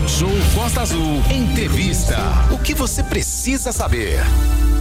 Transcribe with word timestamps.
Talk 0.00 0.10
Show 0.10 0.30
Costa 0.54 0.80
Azul. 0.82 1.22
Entrevista. 1.30 2.16
O 2.50 2.58
que 2.58 2.74
você 2.74 3.02
precisa 3.02 3.70
saber? 3.70 4.20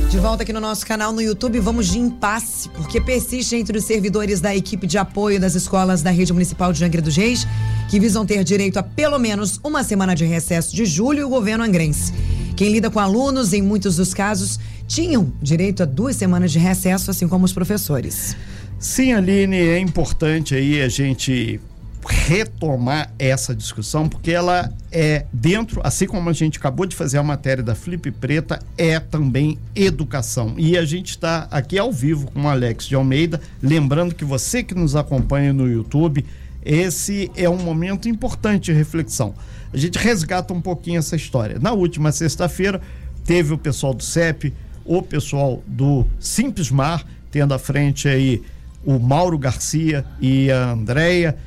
De 0.09 0.17
volta 0.17 0.43
aqui 0.43 0.53
no 0.53 0.61
nosso 0.61 0.85
canal 0.85 1.11
no 1.11 1.21
YouTube, 1.21 1.59
vamos 1.59 1.88
de 1.88 1.99
impasse, 1.99 2.69
porque 2.69 3.01
persiste 3.01 3.55
entre 3.55 3.77
os 3.77 3.83
servidores 3.83 4.40
da 4.40 4.55
equipe 4.55 4.87
de 4.87 4.97
apoio 4.97 5.40
das 5.40 5.55
escolas 5.55 6.01
da 6.01 6.09
rede 6.09 6.32
municipal 6.32 6.71
de 6.71 6.83
Angra 6.85 7.01
dos 7.01 7.16
Reis, 7.16 7.45
que 7.90 8.00
visam 8.00 8.25
ter 8.25 8.43
direito 8.43 8.77
a 8.77 8.84
pelo 8.84 9.20
menos 9.20 9.59
uma 9.63 9.84
semana 9.84 10.16
de 10.16 10.25
recesso 10.25 10.75
de 10.75 10.86
julho 10.86 11.20
e 11.20 11.23
o 11.23 11.29
governo 11.29 11.63
angrense. 11.63 12.13
Quem 12.55 12.71
lida 12.71 12.89
com 12.89 12.99
alunos, 12.99 13.51
em 13.51 13.61
muitos 13.61 13.97
dos 13.97 14.13
casos, 14.13 14.59
tinham 14.88 15.33
direito 15.41 15.83
a 15.83 15.86
duas 15.86 16.15
semanas 16.15 16.51
de 16.51 16.59
recesso, 16.59 17.11
assim 17.11 17.27
como 17.27 17.45
os 17.45 17.54
professores. 17.54 18.38
Sim, 18.79 19.11
Aline, 19.11 19.57
é 19.57 19.79
importante 19.79 20.55
aí 20.55 20.81
a 20.81 20.88
gente 20.88 21.59
retomar 22.07 23.11
essa 23.20 23.54
discussão, 23.54 24.07
porque 24.07 24.32
ela 24.32 24.71
é 24.91 25.25
dentro, 25.34 25.82
assim 25.84 26.07
como 26.07 26.29
a 26.29 26.33
gente 26.33 26.57
acabou 26.57 26.86
de 26.86 26.96
fazer 26.96 27.18
a 27.18 27.23
matéria 27.23 27.64
da 27.64 27.75
Flip 27.75 28.11
Preta, 28.11 28.60
é 28.78 29.00
também 29.00 29.57
educação. 29.75 30.54
E 30.57 30.78
a 30.78 30.86
gente 30.86 31.09
está 31.09 31.47
aqui 31.51 31.78
ao 31.78 31.92
vivo 31.92 32.32
com 32.32 32.44
o 32.44 32.48
Alex 32.48 32.86
de 32.86 32.96
Almeida, 32.96 33.42
lembrando 33.62 34.16
que 34.16 34.23
você 34.23 34.64
que 34.64 34.73
nos 34.73 34.96
acompanha 34.96 35.52
no 35.52 35.68
YouTube, 35.68 36.26
esse 36.64 37.32
é 37.36 37.50
um 37.50 37.58
momento 37.58 38.08
importante 38.08 38.66
de 38.66 38.73
reflexão. 38.73 39.34
A 39.73 39.78
gente 39.78 39.98
resgata 39.98 40.54
um 40.54 40.62
pouquinho 40.62 41.00
essa 41.00 41.16
história. 41.16 41.59
Na 41.59 41.72
última 41.73 42.12
sexta-feira, 42.12 42.81
teve 43.26 43.54
o 43.54 43.58
pessoal 43.58 43.94
do 43.94 44.04
CEP, 44.04 44.54
o 44.86 45.02
pessoal 45.02 45.62
do 45.68 46.06
Simples 46.20 46.72
Mar, 46.72 47.06
tendo 47.31 47.54
à 47.54 47.59
frente 47.59 48.08
aí 48.08 48.42
o 48.84 48.98
Mauro 48.98 49.38
Garcia 49.38 50.06
e 50.20 50.50
a 50.50 50.72
Andréia 50.72 51.38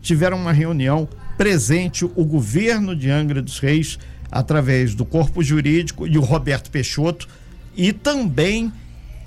tiveram 0.00 0.36
uma 0.36 0.52
reunião 0.52 1.08
presente 1.36 2.04
o 2.04 2.24
governo 2.24 2.94
de 2.94 3.10
Angra 3.10 3.40
dos 3.40 3.58
Reis, 3.58 3.98
através 4.30 4.94
do 4.94 5.04
corpo 5.04 5.42
jurídico 5.42 6.06
e 6.06 6.16
o 6.18 6.20
Roberto 6.20 6.70
Peixoto, 6.70 7.28
e 7.76 7.92
também 7.92 8.72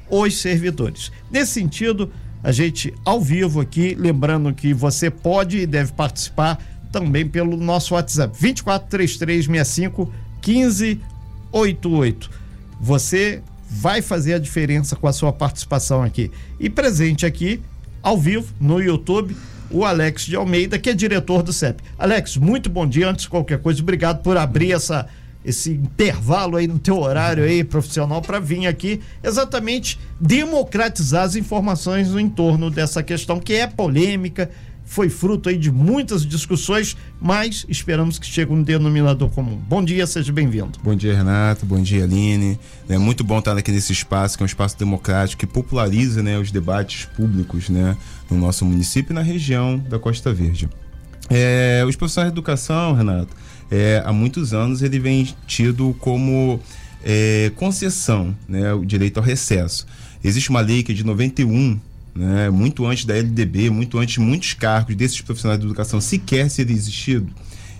os 0.09 0.39
servidores. 0.39 1.11
Nesse 1.31 1.53
sentido, 1.53 2.11
a 2.43 2.51
gente 2.51 2.93
ao 3.03 3.21
vivo 3.21 3.61
aqui, 3.61 3.95
lembrando 3.95 4.53
que 4.53 4.73
você 4.73 5.09
pode 5.09 5.59
e 5.59 5.65
deve 5.65 5.93
participar 5.93 6.59
também 6.91 7.27
pelo 7.27 7.57
nosso 7.57 7.95
WhatsApp 7.95 8.37
243365 8.37 10.13
1588. 10.45 12.29
Você 12.79 13.41
vai 13.67 14.01
fazer 14.01 14.35
a 14.35 14.39
diferença 14.39 14.95
com 14.95 15.07
a 15.07 15.13
sua 15.13 15.33
participação 15.33 16.03
aqui. 16.03 16.29
E 16.59 16.69
presente 16.69 17.25
aqui, 17.25 17.59
ao 18.03 18.17
vivo, 18.17 18.53
no 18.59 18.79
YouTube, 18.79 19.35
o 19.73 19.83
Alex 19.83 20.25
de 20.25 20.35
Almeida, 20.35 20.77
que 20.77 20.91
é 20.91 20.93
diretor 20.93 21.41
do 21.41 21.51
CEP. 21.51 21.81
Alex, 21.97 22.37
muito 22.37 22.69
bom 22.69 22.87
dia. 22.87 23.09
Antes 23.09 23.23
de 23.23 23.29
qualquer 23.29 23.59
coisa, 23.59 23.81
obrigado 23.81 24.21
por 24.21 24.37
abrir 24.37 24.71
essa 24.71 25.07
esse 25.43 25.71
intervalo 25.71 26.55
aí 26.55 26.67
no 26.67 26.79
teu 26.79 26.97
horário 26.97 27.43
aí 27.43 27.65
profissional 27.65 28.21
para 28.21 28.39
vir 28.39 28.65
aqui 28.65 29.01
exatamente 29.21 29.99
democratizar 30.17 31.23
as 31.23 31.35
informações 31.35 32.11
no 32.11 32.19
entorno 32.19 32.69
dessa 32.69 33.03
questão 33.03 33.41
que 33.41 33.51
é 33.51 33.67
polêmica, 33.67 34.49
foi 34.85 35.09
fruto 35.09 35.49
aí 35.49 35.57
de 35.57 35.71
muitas 35.71 36.25
discussões, 36.25 36.95
mas 37.19 37.65
esperamos 37.67 38.19
que 38.19 38.25
chegue 38.25 38.51
um 38.51 38.61
denominador 38.61 39.29
comum. 39.29 39.55
Bom 39.55 39.83
dia, 39.83 40.05
seja 40.05 40.31
bem-vindo. 40.31 40.77
Bom 40.83 40.95
dia, 40.95 41.15
Renato. 41.15 41.65
Bom 41.65 41.81
dia, 41.81 42.03
Aline. 42.03 42.59
É 42.87 42.97
muito 42.97 43.23
bom 43.23 43.39
estar 43.39 43.57
aqui 43.57 43.71
nesse 43.71 43.93
espaço, 43.93 44.37
que 44.37 44.43
é 44.43 44.45
um 44.45 44.47
espaço 44.47 44.77
democrático 44.77 45.39
que 45.39 45.47
populariza 45.47 46.21
né, 46.21 46.37
os 46.37 46.51
debates 46.51 47.05
públicos 47.05 47.69
né, 47.69 47.97
no 48.33 48.39
nosso 48.39 48.65
município 48.65 49.13
e 49.13 49.15
na 49.15 49.21
região 49.21 49.77
da 49.77 49.99
Costa 49.99 50.33
Verde. 50.33 50.67
É, 51.29 51.83
os 51.87 51.95
profissionais 51.95 52.31
de 52.31 52.37
educação, 52.37 52.93
Renato, 52.93 53.35
é, 53.71 54.01
há 54.05 54.11
muitos 54.11 54.53
anos 54.53 54.81
ele 54.81 54.99
vem 54.99 55.27
tido 55.47 55.95
como 55.99 56.59
é, 57.03 57.51
concessão 57.55 58.35
né, 58.47 58.73
o 58.73 58.83
direito 58.83 59.17
ao 59.17 59.23
recesso. 59.23 59.85
Existe 60.23 60.49
uma 60.49 60.61
lei 60.61 60.83
que 60.83 60.91
é 60.91 60.95
de 60.95 61.03
91 61.03 61.79
né, 62.15 62.49
muito 62.49 62.85
antes 62.85 63.05
da 63.05 63.15
LDB, 63.15 63.69
muito 63.69 63.97
antes 63.97 64.15
de 64.15 64.19
muitos 64.19 64.53
cargos 64.53 64.95
desses 64.95 65.19
profissionais 65.21 65.59
de 65.59 65.65
educação 65.65 65.99
sequer 65.99 66.49
serem 66.49 66.75
existido, 66.75 67.27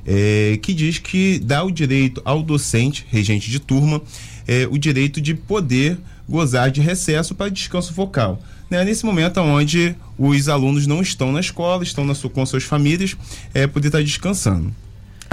é, 0.05 0.57
que 0.61 0.73
diz 0.73 0.97
que 0.97 1.39
dá 1.39 1.63
o 1.63 1.71
direito 1.71 2.21
ao 2.25 2.41
docente, 2.41 3.05
regente 3.09 3.49
de 3.49 3.59
turma, 3.59 4.01
é, 4.47 4.67
o 4.69 4.77
direito 4.77 5.21
de 5.21 5.33
poder 5.33 5.97
gozar 6.27 6.71
de 6.71 6.81
recesso 6.81 7.35
para 7.35 7.49
descanso 7.49 7.93
focal. 7.93 8.41
Né, 8.69 8.83
nesse 8.83 9.05
momento 9.05 9.39
onde 9.39 9.95
os 10.17 10.49
alunos 10.49 10.87
não 10.87 11.01
estão 11.01 11.31
na 11.31 11.39
escola, 11.39 11.83
estão 11.83 12.05
na 12.05 12.15
sua, 12.15 12.29
com 12.29 12.45
suas 12.45 12.63
famílias, 12.63 13.15
é, 13.53 13.67
poder 13.67 13.87
estar 13.87 14.01
descansando. 14.01 14.73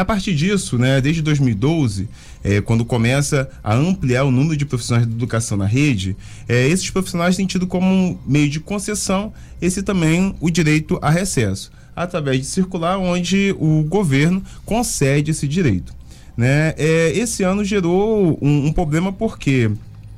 A 0.00 0.04
partir 0.04 0.34
disso, 0.34 0.78
né, 0.78 0.98
desde 0.98 1.20
2012, 1.20 2.08
é, 2.42 2.62
quando 2.62 2.86
começa 2.86 3.50
a 3.62 3.74
ampliar 3.74 4.24
o 4.24 4.30
número 4.30 4.56
de 4.56 4.64
profissionais 4.64 5.06
de 5.06 5.12
educação 5.12 5.58
na 5.58 5.66
rede, 5.66 6.16
é, 6.48 6.66
esses 6.68 6.88
profissionais 6.90 7.36
têm 7.36 7.46
tido 7.46 7.66
como 7.66 8.18
meio 8.26 8.48
de 8.48 8.60
concessão 8.60 9.30
esse 9.60 9.82
também 9.82 10.34
o 10.40 10.48
direito 10.48 10.98
a 11.02 11.10
recesso, 11.10 11.70
através 11.94 12.38
de 12.38 12.46
circular 12.46 12.96
onde 12.98 13.54
o 13.58 13.82
governo 13.82 14.42
concede 14.64 15.32
esse 15.32 15.46
direito. 15.46 15.94
Né? 16.34 16.72
É, 16.78 17.12
esse 17.14 17.42
ano 17.42 17.62
gerou 17.62 18.38
um, 18.40 18.68
um 18.68 18.72
problema 18.72 19.12
porque 19.12 19.70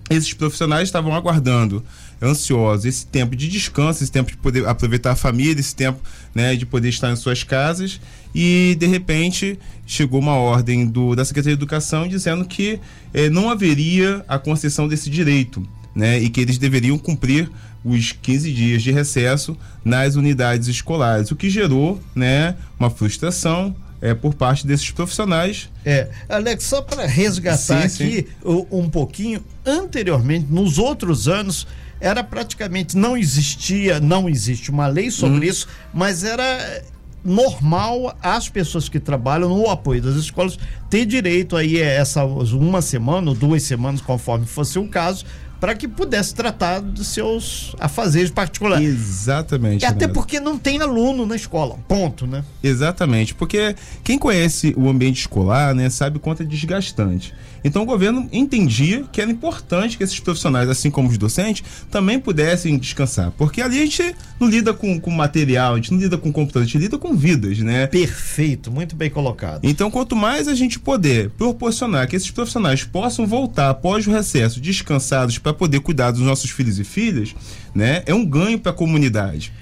esses 0.09 0.33
profissionais 0.33 0.85
estavam 0.89 1.13
aguardando 1.13 1.83
ansiosos 2.23 2.85
esse 2.85 3.07
tempo 3.07 3.35
de 3.35 3.49
descanso, 3.49 4.03
esse 4.03 4.13
tempo 4.13 4.31
de 4.31 4.37
poder 4.37 4.67
aproveitar 4.67 5.13
a 5.13 5.17
família, 5.17 5.61
esse 5.61 5.75
tempo 5.75 6.01
né, 6.35 6.55
de 6.55 6.65
poder 6.65 6.89
estar 6.89 7.11
em 7.11 7.17
suas 7.17 7.43
casas 7.43 8.01
e 8.35 8.77
de 8.79 8.87
repente 8.87 9.59
chegou 9.87 10.21
uma 10.21 10.35
ordem 10.35 10.87
do, 10.87 11.15
da 11.15 11.25
Secretaria 11.25 11.57
de 11.57 11.61
Educação 11.61 12.07
dizendo 12.07 12.45
que 12.45 12.79
eh, 13.13 13.29
não 13.29 13.51
haveria 13.51 14.25
a 14.29 14.39
concessão 14.39 14.87
desse 14.89 15.11
direito 15.11 15.67
né, 15.95 16.19
e 16.19 16.31
que 16.31 16.41
eles 16.41 16.59
deveriam 16.59 16.97
cumprir 16.97 17.51
os 17.85 18.13
15 18.13 18.53
dias 18.53 18.83
de 18.83 18.93
recesso 18.93 19.57
nas 19.85 20.15
unidades 20.15 20.69
escolares, 20.69 21.31
o 21.31 21.37
que 21.37 21.51
gerou 21.51 22.01
né, 22.15 22.55
uma 22.79 22.89
frustração, 22.89 23.75
é, 24.03 24.13
por 24.13 24.35
parte 24.35 24.67
desses 24.67 24.91
profissionais. 24.91 25.71
É, 25.85 26.09
Alex, 26.29 26.65
só 26.65 26.83
para 26.83 27.07
resgatar 27.07 27.89
sim, 27.89 28.05
aqui 28.05 28.27
sim. 28.27 28.67
um 28.71 28.91
pouquinho, 28.91 29.43
anteriormente, 29.65 30.47
nos 30.51 30.77
outros 30.77 31.29
anos, 31.29 31.69
era 32.03 32.25
praticamente 32.25 32.99
não 32.99 33.17
existia, 33.17 34.01
não 34.01 34.29
existe 34.29 34.71
uma 34.71 34.89
lei 34.89 35.11
sobre 35.11 35.47
hum. 35.47 35.51
isso, 35.51 35.69
mas 35.95 36.25
era 36.25 36.83
normal 37.25 38.17
as 38.21 38.49
pessoas 38.49 38.89
que 38.89 38.99
trabalham 38.99 39.49
no 39.49 39.71
apoio 39.71 40.03
das 40.03 40.17
escolas 40.17 40.59
ter 40.91 41.07
direito 41.07 41.57
aí 41.57 41.81
a 41.81 41.87
essa 41.87 42.25
uma 42.25 42.83
semana 42.83 43.31
ou 43.31 43.37
duas 43.37 43.63
semanas, 43.63 44.01
conforme 44.01 44.45
fosse 44.45 44.81
o 44.81 44.89
caso, 44.89 45.25
para 45.61 45.77
que 45.77 45.87
pudesse 45.87 46.35
tratar 46.35 46.81
dos 46.81 47.07
seus 47.07 47.77
afazeres 47.79 48.33
particulares. 48.33 48.85
Exatamente. 48.85 49.83
E 49.83 49.87
até 49.87 50.09
né? 50.09 50.13
porque 50.13 50.41
não 50.41 50.59
tem 50.59 50.81
aluno 50.81 51.25
na 51.25 51.37
escola, 51.37 51.79
ponto, 51.87 52.27
né? 52.27 52.45
Exatamente, 52.61 53.33
porque 53.33 53.77
quem 54.03 54.19
conhece 54.19 54.75
o 54.77 54.89
ambiente 54.89 55.21
escolar, 55.21 55.73
né, 55.73 55.89
sabe 55.89 56.19
quanto 56.19 56.43
é 56.43 56.45
desgastante. 56.45 57.33
Então 57.65 57.83
o 57.83 57.87
governo 57.87 58.29
entendia 58.33 59.05
que 59.13 59.21
era 59.21 59.31
importante 59.31 59.97
que 59.97 60.05
esses 60.05 60.19
profissionais, 60.19 60.69
assim 60.69 60.91
como 60.91 61.09
os 61.09 61.19
docentes, 61.19 61.65
também 61.91 62.19
pudessem 62.19 62.79
descansar. 62.79 63.31
Porque 63.33 63.61
ali 63.61 63.79
a 63.79 63.83
gente 63.83 64.15
não 64.39 64.49
lida 64.49 64.73
com, 64.75 64.99
com 65.01 65.11
material, 65.11 65.75
a 65.75 65.77
gente 65.77 65.93
não 65.93 66.01
lida 66.01 66.19
com 66.19 66.33
computador, 66.33 66.63
a 66.63 66.67
gente 66.67 66.79
lida 66.79 66.99
com 66.99 67.15
vidas, 67.15 67.59
né? 67.59 67.87
Perfeito, 67.87 68.71
muito 68.71 68.97
bem 68.97 69.11
colocado. 69.11 69.61
Então, 69.65 69.91
quanto 69.91 70.17
mais 70.17 70.49
a 70.49 70.55
gente 70.55 70.79
puder 70.79 71.31
proporcionar 71.31 72.09
que 72.09 72.17
esses 72.17 72.31
profissionais 72.31 72.85
possam 72.85 73.27
voltar 73.27 73.71
após 73.71 74.07
o 74.07 74.11
recesso 74.11 74.61
descansados 74.61 75.39
para 75.39 75.53
poder 75.53 75.81
cuidar 75.81 76.11
dos 76.11 76.21
nossos 76.21 76.51
filhos 76.51 76.79
e 76.79 76.85
filhas, 76.85 77.35
né? 77.75 78.03
É 78.07 78.15
um 78.15 78.25
ganho 78.25 78.59
para 78.59 78.73
a 78.73 78.75
comunidade. 78.75 79.53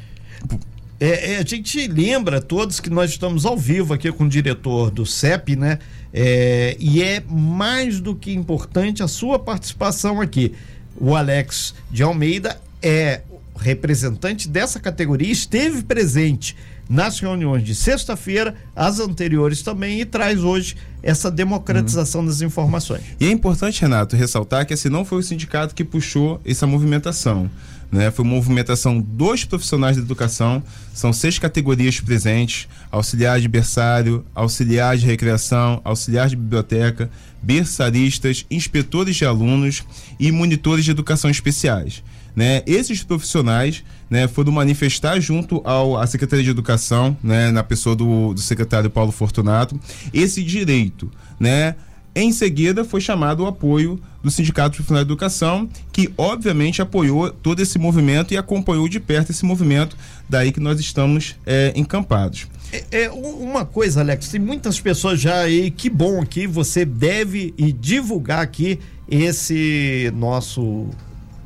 É, 1.00 1.32
é, 1.32 1.38
a 1.38 1.44
gente 1.44 1.88
lembra 1.88 2.42
todos 2.42 2.78
que 2.78 2.90
nós 2.90 3.10
estamos 3.10 3.46
ao 3.46 3.56
vivo 3.56 3.94
aqui 3.94 4.12
com 4.12 4.24
o 4.24 4.28
diretor 4.28 4.90
do 4.90 5.06
CEP, 5.06 5.56
né? 5.56 5.78
É, 6.12 6.76
e 6.78 7.02
é 7.02 7.22
mais 7.26 8.00
do 8.00 8.14
que 8.14 8.30
importante 8.32 9.02
a 9.02 9.08
sua 9.08 9.38
participação 9.38 10.20
aqui. 10.20 10.52
O 10.94 11.16
Alex 11.16 11.74
de 11.90 12.02
Almeida 12.02 12.60
é 12.82 13.22
representante 13.56 14.46
dessa 14.46 14.78
categoria, 14.78 15.30
esteve 15.30 15.82
presente 15.82 16.54
nas 16.88 17.20
reuniões 17.20 17.62
de 17.62 17.74
sexta-feira, 17.74 18.54
as 18.74 18.98
anteriores 18.98 19.62
também, 19.62 20.00
e 20.00 20.04
traz 20.04 20.42
hoje 20.42 20.76
essa 21.02 21.30
democratização 21.30 22.20
uhum. 22.22 22.26
das 22.26 22.42
informações. 22.42 23.02
E 23.18 23.26
é 23.26 23.30
importante, 23.30 23.80
Renato, 23.80 24.16
ressaltar 24.16 24.66
que 24.66 24.74
esse 24.74 24.90
não 24.90 25.04
foi 25.04 25.18
o 25.18 25.22
sindicato 25.22 25.74
que 25.74 25.84
puxou 25.84 26.40
essa 26.44 26.66
movimentação. 26.66 27.48
Né? 27.90 28.10
Foi 28.10 28.24
uma 28.24 28.34
movimentação 28.34 29.00
dos 29.00 29.44
profissionais 29.44 29.96
da 29.96 30.02
educação, 30.02 30.62
são 30.94 31.12
seis 31.12 31.38
categorias 31.38 32.00
presentes: 32.00 32.68
auxiliar 32.90 33.40
de 33.40 33.48
berçário, 33.48 34.24
auxiliar 34.34 34.96
de 34.96 35.06
recreação, 35.06 35.80
auxiliar 35.84 36.28
de 36.28 36.36
biblioteca, 36.36 37.10
berçaristas, 37.42 38.46
inspetores 38.50 39.16
de 39.16 39.24
alunos 39.24 39.82
e 40.18 40.30
monitores 40.30 40.84
de 40.84 40.90
educação 40.90 41.30
especiais. 41.30 42.02
né, 42.36 42.62
esses 42.64 43.02
profissionais 43.02 43.82
né, 44.08 44.28
foram 44.28 44.52
manifestar 44.52 45.18
junto 45.18 45.60
ao, 45.64 45.98
à 45.98 46.06
Secretaria 46.06 46.44
de 46.44 46.50
Educação, 46.50 47.16
né, 47.22 47.50
na 47.50 47.64
pessoa 47.64 47.96
do, 47.96 48.32
do 48.32 48.40
secretário 48.40 48.88
Paulo 48.88 49.10
Fortunato, 49.10 49.78
esse 50.12 50.42
direito, 50.42 51.10
né? 51.38 51.74
Em 52.14 52.32
seguida, 52.32 52.84
foi 52.84 53.00
chamado 53.00 53.44
o 53.44 53.46
apoio 53.46 54.00
do 54.22 54.30
Sindicato 54.30 54.76
Profissional 54.76 55.04
de 55.04 55.08
Educação, 55.08 55.68
que 55.92 56.12
obviamente 56.18 56.82
apoiou 56.82 57.30
todo 57.30 57.60
esse 57.60 57.78
movimento 57.78 58.34
e 58.34 58.36
acompanhou 58.36 58.88
de 58.88 58.98
perto 58.98 59.30
esse 59.30 59.44
movimento, 59.44 59.96
daí 60.28 60.50
que 60.50 60.60
nós 60.60 60.80
estamos 60.80 61.36
é, 61.46 61.72
encampados. 61.76 62.48
É, 62.72 63.04
é, 63.04 63.10
uma 63.10 63.64
coisa, 63.64 64.00
Alex, 64.00 64.28
tem 64.28 64.40
muitas 64.40 64.80
pessoas 64.80 65.20
já 65.20 65.40
aí, 65.40 65.70
que 65.70 65.88
bom 65.88 66.20
aqui, 66.20 66.46
você 66.46 66.84
deve 66.84 67.54
e 67.56 67.72
divulgar 67.72 68.40
aqui 68.40 68.78
esse 69.08 70.12
nosso 70.14 70.88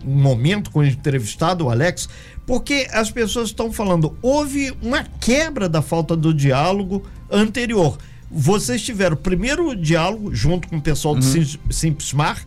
momento 0.02 0.70
com 0.70 0.80
o 0.80 0.84
entrevistado, 0.84 1.66
o 1.66 1.70
Alex, 1.70 2.08
porque 2.46 2.86
as 2.92 3.10
pessoas 3.10 3.48
estão 3.48 3.72
falando, 3.72 4.16
houve 4.20 4.74
uma 4.82 5.02
quebra 5.02 5.68
da 5.68 5.80
falta 5.80 6.14
do 6.14 6.32
diálogo 6.32 7.02
anterior. 7.30 7.96
Vocês 8.34 8.82
tiveram 8.82 9.14
o 9.14 9.18
primeiro 9.18 9.76
diálogo 9.76 10.34
junto 10.34 10.66
com 10.66 10.76
o 10.76 10.82
pessoal 10.82 11.14
uhum. 11.14 11.20
do 11.20 11.72
Simpsmar, 11.72 12.44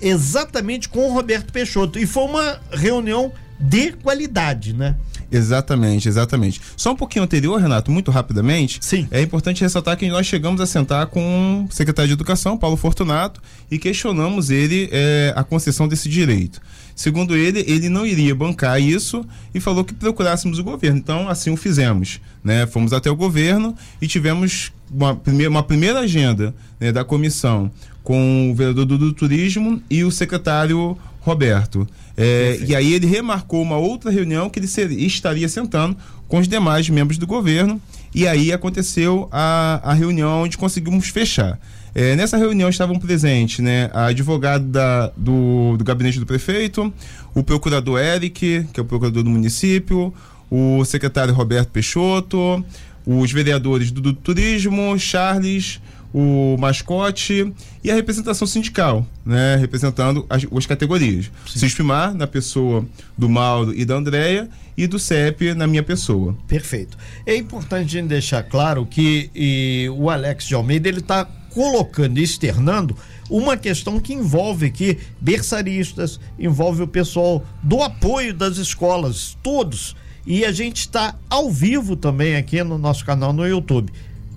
exatamente 0.00 0.88
com 0.88 1.10
o 1.10 1.12
Roberto 1.12 1.52
Peixoto. 1.52 1.98
E 1.98 2.06
foi 2.06 2.24
uma 2.24 2.60
reunião 2.70 3.32
de 3.58 3.92
qualidade, 3.92 4.72
né? 4.72 4.96
Exatamente, 5.30 6.08
exatamente. 6.08 6.60
Só 6.76 6.92
um 6.92 6.96
pouquinho 6.96 7.24
anterior, 7.24 7.60
Renato, 7.60 7.90
muito 7.90 8.10
rapidamente. 8.10 8.78
Sim. 8.80 9.08
É 9.10 9.20
importante 9.20 9.62
ressaltar 9.62 9.96
que 9.96 10.08
nós 10.08 10.26
chegamos 10.26 10.60
a 10.60 10.66
sentar 10.66 11.06
com 11.06 11.66
o 11.68 11.72
secretário 11.72 12.08
de 12.08 12.14
Educação, 12.14 12.56
Paulo 12.56 12.76
Fortunato, 12.76 13.42
e 13.68 13.78
questionamos 13.78 14.50
ele 14.50 14.88
é, 14.92 15.32
a 15.34 15.42
concessão 15.42 15.88
desse 15.88 16.08
direito. 16.08 16.60
Segundo 16.94 17.36
ele, 17.36 17.64
ele 17.66 17.88
não 17.88 18.06
iria 18.06 18.34
bancar 18.34 18.80
isso 18.80 19.24
e 19.54 19.60
falou 19.60 19.84
que 19.84 19.92
procurássemos 19.92 20.58
o 20.58 20.64
governo. 20.64 20.98
Então, 20.98 21.28
assim 21.28 21.50
o 21.50 21.56
fizemos. 21.56 22.20
Né? 22.42 22.66
Fomos 22.66 22.92
até 22.92 23.10
o 23.10 23.16
governo 23.16 23.74
e 24.00 24.06
tivemos 24.06 24.72
uma 24.90 25.14
primeira, 25.16 25.50
uma 25.50 25.62
primeira 25.62 26.00
agenda 26.00 26.54
né, 26.78 26.92
da 26.92 27.04
comissão 27.04 27.70
com 28.02 28.50
o 28.50 28.54
vereador 28.54 28.84
do, 28.84 28.98
do 28.98 29.12
turismo 29.12 29.82
e 29.90 30.04
o 30.04 30.10
secretário 30.10 30.96
Roberto. 31.20 31.88
É, 32.16 32.60
e 32.64 32.76
aí 32.76 32.92
ele 32.92 33.06
remarcou 33.06 33.62
uma 33.62 33.76
outra 33.76 34.10
reunião 34.10 34.48
que 34.48 34.58
ele 34.58 34.68
seria, 34.68 35.04
estaria 35.04 35.48
sentando 35.48 35.96
com 36.28 36.38
os 36.38 36.46
demais 36.46 36.88
membros 36.88 37.18
do 37.18 37.26
governo. 37.26 37.80
E 38.14 38.28
aí 38.28 38.52
aconteceu 38.52 39.28
a, 39.32 39.80
a 39.82 39.94
reunião 39.94 40.42
onde 40.42 40.56
conseguimos 40.56 41.08
fechar. 41.08 41.58
É, 41.94 42.16
nessa 42.16 42.36
reunião 42.36 42.68
estavam 42.68 42.98
presentes 42.98 43.60
né, 43.60 43.88
a 43.92 44.06
advogada 44.06 44.64
da, 44.64 45.12
do, 45.16 45.76
do 45.76 45.84
gabinete 45.84 46.18
do 46.18 46.26
prefeito, 46.26 46.92
o 47.34 47.44
procurador 47.44 48.00
Eric, 48.00 48.66
que 48.72 48.80
é 48.80 48.82
o 48.82 48.84
procurador 48.84 49.22
do 49.22 49.30
município, 49.30 50.12
o 50.50 50.84
secretário 50.84 51.32
Roberto 51.32 51.68
Peixoto, 51.68 52.64
os 53.06 53.30
vereadores 53.30 53.90
do, 53.90 54.00
do 54.00 54.12
turismo, 54.12 54.98
Charles, 54.98 55.80
o 56.12 56.56
mascote 56.58 57.52
e 57.82 57.90
a 57.90 57.94
representação 57.94 58.46
sindical, 58.46 59.04
né? 59.26 59.56
Representando 59.56 60.24
as, 60.30 60.46
as 60.56 60.66
categorias. 60.66 61.30
Sim. 61.46 61.68
na 62.14 62.26
pessoa 62.26 62.86
do 63.18 63.28
Mauro 63.28 63.74
e 63.74 63.84
da 63.84 63.96
Andréia, 63.96 64.48
e 64.76 64.86
do 64.86 64.98
CEP 64.98 65.54
na 65.54 65.66
minha 65.66 65.82
pessoa. 65.82 66.36
Perfeito. 66.46 66.96
É 67.26 67.36
importante 67.36 67.96
a 67.96 68.00
gente 68.00 68.08
deixar 68.08 68.42
claro 68.42 68.86
que 68.86 69.30
e, 69.34 69.88
o 69.96 70.10
Alex 70.10 70.44
de 70.44 70.54
Almeida 70.54 70.88
ele 70.88 70.98
está 71.00 71.28
colocando 71.54 72.18
externando 72.18 72.96
uma 73.30 73.56
questão 73.56 74.00
que 74.00 74.12
envolve 74.12 74.66
aqui 74.66 74.98
berçaristas, 75.20 76.20
envolve 76.38 76.82
o 76.82 76.88
pessoal 76.88 77.44
do 77.62 77.80
apoio 77.82 78.34
das 78.34 78.58
escolas, 78.58 79.38
todos. 79.42 79.96
E 80.26 80.44
a 80.44 80.52
gente 80.52 80.80
está 80.80 81.14
ao 81.30 81.50
vivo 81.50 81.96
também 81.96 82.36
aqui 82.36 82.62
no 82.62 82.76
nosso 82.76 83.04
canal 83.04 83.32
no 83.32 83.46
YouTube. 83.46 83.92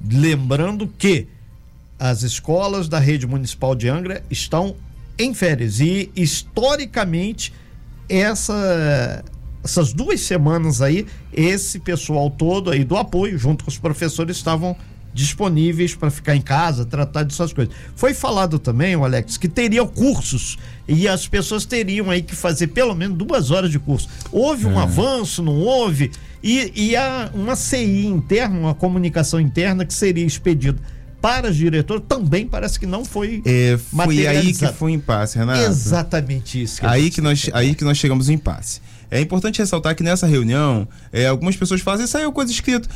Lembrando 0.09 0.87
que 0.87 1.27
as 1.99 2.21
escolas 2.21 2.87
da 2.87 2.99
rede 2.99 3.25
municipal 3.25 3.73
de 3.73 3.89
Angra 3.89 4.23
estão 4.29 4.75
em 5.17 5.33
férias 5.33 5.79
e 5.79 6.11
historicamente 6.15 7.51
essa 8.07 9.23
essas 9.63 9.91
duas 9.91 10.21
semanas 10.21 10.81
aí 10.81 11.07
esse 11.33 11.79
pessoal 11.79 12.29
todo 12.29 12.69
aí 12.69 12.85
do 12.85 12.95
apoio 12.95 13.37
junto 13.37 13.65
com 13.65 13.69
os 13.69 13.77
professores 13.79 14.37
estavam 14.37 14.77
disponíveis 15.13 15.95
para 15.95 16.11
ficar 16.11 16.35
em 16.35 16.41
casa, 16.41 16.85
tratar 16.85 17.23
dessas 17.23 17.51
coisas. 17.51 17.73
Foi 17.95 18.13
falado 18.13 18.59
também, 18.59 18.95
o 18.95 19.03
Alex, 19.03 19.37
que 19.37 19.47
teriam 19.47 19.87
cursos 19.87 20.57
e 20.87 21.07
as 21.07 21.27
pessoas 21.27 21.65
teriam 21.65 22.09
aí 22.09 22.21
que 22.21 22.35
fazer 22.35 22.67
pelo 22.67 22.93
menos 22.93 23.17
duas 23.17 23.51
horas 23.51 23.71
de 23.71 23.79
curso. 23.79 24.07
Houve 24.31 24.67
um 24.67 24.79
é. 24.79 24.83
avanço, 24.83 25.41
não 25.41 25.55
houve? 25.59 26.11
E, 26.43 26.71
e 26.75 26.95
há 26.95 27.31
uma 27.33 27.55
CI 27.55 28.05
interna, 28.05 28.57
uma 28.57 28.75
comunicação 28.75 29.39
interna 29.39 29.85
que 29.85 29.93
seria 29.93 30.25
expedida 30.25 30.79
para 31.21 31.49
o 31.49 31.53
diretor 31.53 31.99
também 31.99 32.45
parece 32.45 32.79
que 32.79 32.85
não 32.85 33.03
foi 33.03 33.41
é, 33.43 33.77
foi 33.77 34.27
aí 34.27 34.53
que 34.53 34.67
foi 34.67 34.91
o 34.91 34.93
impasse 34.93 35.35
Renato 35.35 35.59
exatamente 35.61 36.61
isso 36.61 36.79
que 36.79 36.85
aí 36.85 37.09
que 37.09 37.21
nós 37.21 37.49
aí 37.53 37.73
que 37.73 37.83
nós 37.83 37.97
chegamos 37.97 38.27
no 38.27 38.33
impasse 38.33 38.81
é 39.09 39.19
importante 39.19 39.57
ressaltar 39.57 39.95
que 39.95 40.03
nessa 40.03 40.27
reunião 40.27 40.87
é, 41.11 41.25
algumas 41.25 41.55
pessoas 41.55 41.81
fazem 41.81 42.05
saiu 42.05 42.31
coisa 42.31 42.51
escrita 42.51 42.87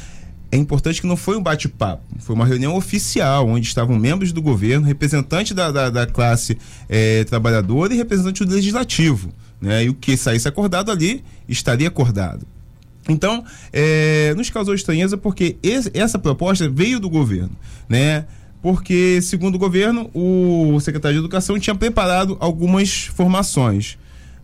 é 0.52 0.58
importante 0.58 1.00
que 1.00 1.08
não 1.08 1.16
foi 1.16 1.38
um 1.38 1.42
bate-papo, 1.42 2.04
foi 2.20 2.36
uma 2.36 2.46
reunião 2.46 2.76
oficial, 2.76 3.48
onde 3.48 3.66
estavam 3.66 3.98
membros 3.98 4.34
do 4.34 4.42
governo, 4.42 4.86
representante 4.86 5.54
da, 5.54 5.72
da, 5.72 5.90
da 5.90 6.06
classe 6.06 6.58
é, 6.90 7.24
trabalhadora 7.24 7.94
e 7.94 7.98
representante 7.98 8.44
do 8.44 8.54
legislativo. 8.54 9.32
Né? 9.62 9.86
E 9.86 9.90
o 9.90 9.94
que 9.94 10.18
saísse 10.18 10.48
acordado 10.48 10.92
ali 10.92 11.24
estaria 11.48 11.88
acordado. 11.88 12.46
Então, 13.08 13.44
é, 13.72 14.34
nos 14.36 14.50
causou 14.50 14.76
estranheza 14.76 15.18
porque 15.18 15.58
esse, 15.64 15.90
essa 15.94 16.20
proposta 16.20 16.70
veio 16.70 17.00
do 17.00 17.10
governo, 17.10 17.56
né? 17.90 18.26
Porque, 18.62 19.20
segundo 19.24 19.56
o 19.56 19.58
governo, 19.58 20.12
o 20.14 20.80
secretário 20.80 21.16
de 21.16 21.20
Educação 21.20 21.60
tinha 21.60 21.76
preparado 21.76 22.38
algumas 22.40 23.06
formações, 23.06 23.98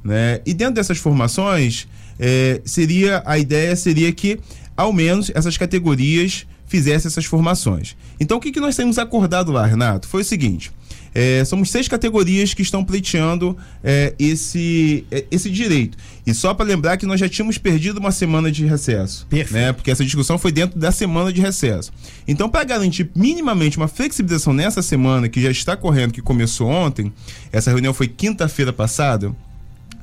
né? 0.03 0.41
E 0.43 0.55
dentro 0.55 0.75
dessas 0.75 0.97
formações, 0.97 1.87
é, 2.19 2.61
seria 2.65 3.21
a 3.25 3.37
ideia 3.37 3.75
seria 3.75 4.11
que, 4.11 4.39
ao 4.77 4.93
menos, 4.93 5.31
essas 5.33 5.57
categorias 5.57 6.45
fizessem 6.67 7.07
essas 7.07 7.25
formações. 7.25 7.97
Então, 8.19 8.37
o 8.37 8.39
que, 8.39 8.51
que 8.51 8.59
nós 8.59 8.75
temos 8.75 8.99
acordado 8.99 9.51
lá, 9.51 9.65
Renato? 9.65 10.07
Foi 10.07 10.21
o 10.21 10.25
seguinte: 10.25 10.71
é, 11.15 11.43
somos 11.45 11.71
seis 11.71 11.87
categorias 11.87 12.53
que 12.53 12.61
estão 12.61 12.85
pleiteando 12.85 13.57
é, 13.83 14.13
esse, 14.19 15.03
é, 15.09 15.25
esse 15.31 15.49
direito. 15.49 15.97
E 16.25 16.33
só 16.33 16.53
para 16.53 16.65
lembrar 16.65 16.97
que 16.97 17.07
nós 17.07 17.19
já 17.19 17.27
tínhamos 17.27 17.57
perdido 17.57 17.97
uma 17.97 18.11
semana 18.11 18.51
de 18.51 18.65
recesso. 18.65 19.25
Perfeito. 19.27 19.53
Né? 19.53 19.73
Porque 19.73 19.89
essa 19.89 20.05
discussão 20.05 20.37
foi 20.37 20.51
dentro 20.51 20.77
da 20.77 20.91
semana 20.91 21.33
de 21.33 21.41
recesso. 21.41 21.91
Então, 22.27 22.47
para 22.47 22.63
garantir 22.63 23.09
minimamente 23.15 23.77
uma 23.77 23.87
flexibilização 23.87 24.53
nessa 24.53 24.83
semana, 24.83 25.27
que 25.27 25.41
já 25.41 25.49
está 25.49 25.75
correndo, 25.75 26.13
que 26.13 26.21
começou 26.21 26.67
ontem, 26.67 27.11
essa 27.51 27.71
reunião 27.71 27.95
foi 27.95 28.07
quinta-feira 28.07 28.71
passada. 28.71 29.33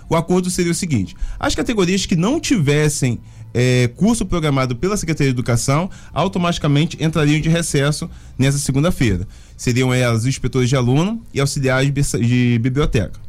O 0.09 0.17
acordo 0.17 0.51
seria 0.51 0.73
o 0.73 0.75
seguinte: 0.75 1.15
as 1.39 1.55
categorias 1.55 2.07
que 2.07 2.17
não 2.17 2.41
tivessem 2.41 3.21
é, 3.55 3.89
curso 3.97 4.27
programado 4.27 4.75
pela 4.75 4.97
Secretaria 4.97 5.33
de 5.33 5.37
Educação 5.37 5.89
automaticamente 6.13 7.03
entrariam 7.03 7.41
de 7.41 7.49
recesso 7.49 8.11
nessa 8.37 8.59
segunda-feira. 8.59 9.27
Seriam 9.57 9.95
elas 9.95 10.23
os 10.23 10.27
inspetores 10.27 10.69
de 10.69 10.75
aluno 10.75 11.25
e 11.33 11.41
auxiliares 11.41 11.93
de 12.19 12.59
biblioteca. 12.61 13.21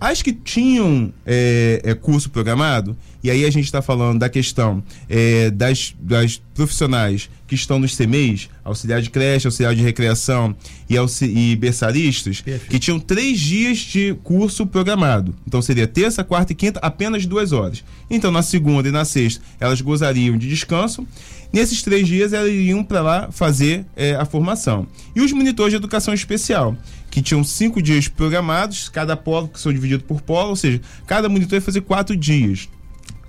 As 0.00 0.22
que 0.22 0.32
tinham 0.32 1.12
é, 1.24 1.80
é, 1.84 1.94
curso 1.94 2.28
programado, 2.30 2.96
e 3.22 3.30
aí 3.30 3.44
a 3.44 3.50
gente 3.50 3.64
está 3.64 3.80
falando 3.80 4.18
da 4.18 4.28
questão 4.28 4.82
é, 5.08 5.50
das, 5.50 5.94
das 5.98 6.42
profissionais 6.54 7.30
que 7.46 7.54
estão 7.54 7.78
nos 7.78 7.96
CMEs, 7.96 8.50
auxiliar 8.62 9.00
de 9.00 9.08
creche, 9.10 9.46
auxiliar 9.46 9.74
de 9.74 9.82
recreação 9.82 10.54
e, 10.88 10.96
e 11.24 11.56
berçaristas, 11.56 12.40
Perfeito. 12.40 12.70
que 12.70 12.78
tinham 12.78 13.00
três 13.00 13.38
dias 13.40 13.78
de 13.78 14.14
curso 14.22 14.66
programado. 14.66 15.34
Então 15.46 15.62
seria 15.62 15.86
terça, 15.86 16.22
quarta 16.22 16.52
e 16.52 16.54
quinta, 16.54 16.80
apenas 16.80 17.24
duas 17.24 17.52
horas. 17.52 17.82
Então 18.10 18.30
na 18.30 18.42
segunda 18.42 18.88
e 18.88 18.92
na 18.92 19.04
sexta 19.04 19.42
elas 19.58 19.80
gozariam 19.80 20.36
de 20.36 20.48
descanso. 20.48 21.06
Nesses 21.52 21.82
três 21.82 22.06
dias 22.06 22.32
elas 22.32 22.50
iriam 22.50 22.82
para 22.82 23.00
lá 23.00 23.28
fazer 23.30 23.86
é, 23.96 24.16
a 24.16 24.24
formação. 24.24 24.86
E 25.14 25.20
os 25.20 25.32
monitores 25.32 25.70
de 25.70 25.76
educação 25.76 26.12
especial, 26.12 26.76
que 27.14 27.22
tinham 27.22 27.44
cinco 27.44 27.80
dias 27.80 28.08
programados, 28.08 28.88
cada 28.88 29.16
polo 29.16 29.46
que 29.46 29.60
são 29.60 29.72
divididos 29.72 30.04
por 30.04 30.20
polo, 30.20 30.48
ou 30.48 30.56
seja, 30.56 30.80
cada 31.06 31.28
monitor 31.28 31.54
ia 31.54 31.62
fazer 31.62 31.80
quatro 31.82 32.16
dias. 32.16 32.68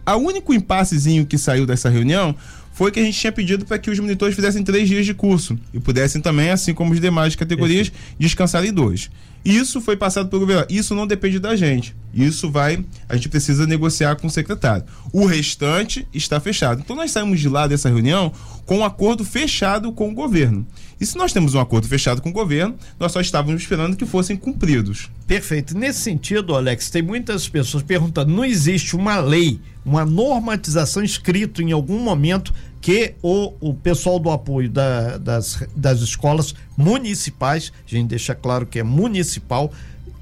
O 0.07 0.15
único 0.15 0.55
impassezinho 0.55 1.23
que 1.23 1.37
saiu 1.37 1.67
dessa 1.67 1.87
reunião 1.87 2.35
foi 2.73 2.91
que 2.91 2.99
a 2.99 3.03
gente 3.03 3.19
tinha 3.19 3.31
pedido 3.31 3.63
para 3.63 3.77
que 3.77 3.91
os 3.91 3.99
monitores 3.99 4.35
fizessem 4.35 4.63
três 4.63 4.89
dias 4.89 5.05
de 5.05 5.13
curso 5.13 5.55
e 5.71 5.79
pudessem 5.79 6.19
também, 6.19 6.49
assim 6.49 6.73
como 6.73 6.93
os 6.93 6.99
demais 6.99 7.35
categorias, 7.35 7.91
descansar 8.17 8.65
em 8.65 8.73
dois. 8.73 9.11
Isso 9.45 9.79
foi 9.79 9.95
passado 9.95 10.29
pelo 10.29 10.41
governo. 10.41 10.65
Isso 10.67 10.95
não 10.95 11.05
depende 11.05 11.37
da 11.37 11.55
gente. 11.55 11.95
Isso 12.11 12.49
vai, 12.49 12.83
a 13.07 13.15
gente 13.15 13.29
precisa 13.29 13.67
negociar 13.67 14.15
com 14.15 14.25
o 14.25 14.31
secretário. 14.31 14.83
O 15.13 15.27
restante 15.27 16.07
está 16.11 16.39
fechado. 16.39 16.81
Então 16.83 16.95
nós 16.95 17.11
saímos 17.11 17.39
de 17.39 17.47
lá 17.47 17.67
dessa 17.67 17.87
reunião 17.87 18.33
com 18.65 18.79
um 18.79 18.83
acordo 18.83 19.23
fechado 19.23 19.91
com 19.91 20.09
o 20.09 20.13
governo. 20.15 20.65
E 20.99 21.05
se 21.05 21.17
nós 21.17 21.33
temos 21.33 21.53
um 21.53 21.59
acordo 21.59 21.87
fechado 21.87 22.21
com 22.21 22.29
o 22.29 22.33
governo, 22.33 22.75
nós 22.99 23.11
só 23.11 23.19
estávamos 23.19 23.61
esperando 23.61 23.97
que 23.97 24.05
fossem 24.05 24.37
cumpridos. 24.37 25.09
Perfeito. 25.27 25.77
Nesse 25.77 25.99
sentido, 25.99 26.55
Alex, 26.55 26.89
tem 26.89 27.01
muitas 27.01 27.49
pessoas 27.49 27.83
perguntando: 27.83 28.33
não 28.33 28.45
existe 28.45 28.95
uma 28.95 29.19
lei, 29.19 29.59
uma 29.85 30.05
normatização 30.05 31.03
escrito 31.03 31.61
em 31.61 31.71
algum 31.71 31.99
momento 31.99 32.53
que 32.81 33.15
o, 33.21 33.53
o 33.59 33.73
pessoal 33.73 34.19
do 34.19 34.29
apoio 34.29 34.69
da, 34.69 35.17
das, 35.17 35.63
das 35.75 36.01
escolas 36.01 36.53
municipais, 36.77 37.73
a 37.85 37.89
gente 37.89 38.09
deixa 38.09 38.35
claro 38.35 38.65
que 38.65 38.79
é 38.79 38.83
municipal, 38.83 39.71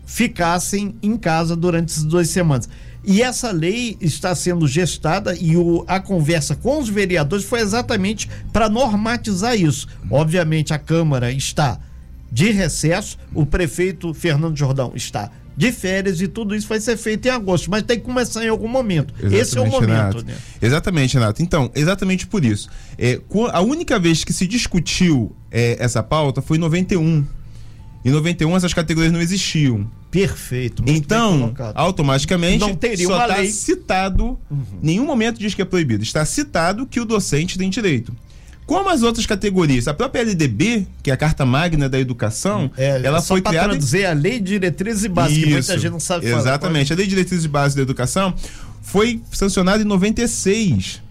ficassem 0.05 0.95
em 1.01 1.17
casa 1.17 1.55
durante 1.55 1.91
essas 1.91 2.03
duas 2.03 2.29
semanas. 2.29 2.69
E 3.05 3.21
essa 3.21 3.51
lei 3.51 3.97
está 3.99 4.33
sendo 4.33 4.65
gestada 4.67 5.35
e 5.35 5.57
o, 5.57 5.83
a 5.87 5.99
conversa 5.99 6.55
com 6.55 6.79
os 6.79 6.87
vereadores 6.87 7.45
foi 7.45 7.59
exatamente 7.59 8.29
para 8.51 8.69
normatizar 8.69 9.55
isso. 9.55 9.87
Obviamente, 10.09 10.73
a 10.73 10.79
Câmara 10.79 11.31
está 11.31 11.79
de 12.31 12.51
recesso, 12.51 13.17
o 13.33 13.45
prefeito 13.45 14.13
Fernando 14.13 14.57
Jordão 14.57 14.93
está 14.95 15.29
de 15.55 15.71
férias 15.71 16.19
e 16.19 16.27
tudo 16.27 16.55
isso 16.55 16.67
vai 16.67 16.79
ser 16.79 16.97
feito 16.97 17.27
em 17.27 17.29
agosto, 17.29 17.69
mas 17.69 17.83
tem 17.83 17.99
que 17.99 18.05
começar 18.05 18.43
em 18.43 18.49
algum 18.49 18.67
momento. 18.67 19.13
Exatamente, 19.13 19.41
Esse 19.41 19.57
é 19.57 19.61
o 19.61 19.65
momento. 19.65 19.89
Renato. 19.89 20.25
Né? 20.25 20.35
Exatamente, 20.61 21.13
Renato. 21.13 21.43
Então, 21.43 21.71
exatamente 21.75 22.25
por 22.25 22.43
isso. 22.43 22.69
É, 22.97 23.21
a 23.51 23.61
única 23.61 23.99
vez 23.99 24.23
que 24.23 24.33
se 24.33 24.47
discutiu 24.47 25.35
é, 25.51 25.77
essa 25.79 26.01
pauta 26.01 26.41
foi 26.41 26.57
em 26.57 26.59
91. 26.59 27.23
Em 28.03 28.11
91 28.11 28.55
essas 28.57 28.73
categorias 28.73 29.13
não 29.13 29.21
existiam. 29.21 29.89
Perfeito. 30.11 30.83
Então, 30.85 31.53
automaticamente, 31.73 32.59
não 32.59 32.75
teria 32.75 33.07
só 33.07 33.21
está 33.21 33.45
citado, 33.45 34.37
uhum. 34.49 34.65
nenhum 34.81 35.05
momento 35.05 35.39
diz 35.39 35.53
que 35.53 35.61
é 35.61 35.65
proibido. 35.65 36.03
Está 36.03 36.25
citado 36.25 36.85
que 36.85 36.99
o 36.99 37.05
docente 37.05 37.57
tem 37.57 37.69
direito. 37.69 38.13
Como 38.65 38.89
as 38.89 39.03
outras 39.03 39.25
categorias, 39.25 39.87
a 39.87 39.93
própria 39.93 40.21
LDB, 40.21 40.87
que 41.01 41.11
é 41.11 41.13
a 41.13 41.17
Carta 41.17 41.45
Magna 41.45 41.89
da 41.89 41.99
Educação, 41.99 42.71
é, 42.77 43.01
ela 43.03 43.21
foi 43.21 43.41
criada. 43.41 43.69
traduzir 43.69 44.05
a 44.05 44.13
Lei 44.13 44.39
de 44.39 44.53
Diretrizes 44.53 45.05
Básicas, 45.07 45.37
Isso, 45.37 45.47
que 45.47 45.53
muita 45.53 45.79
gente 45.79 45.91
não 45.91 45.99
sabe 45.99 46.29
falar. 46.29 46.41
Exatamente, 46.41 46.93
a 46.93 46.95
Lei 46.95 47.05
de 47.05 47.09
Diretrizes 47.09 47.45
Básicas 47.45 47.75
da 47.75 47.81
Educação 47.81 48.33
foi 48.81 49.21
sancionada 49.31 49.83
em 49.83 49.85
96. 49.85 51.01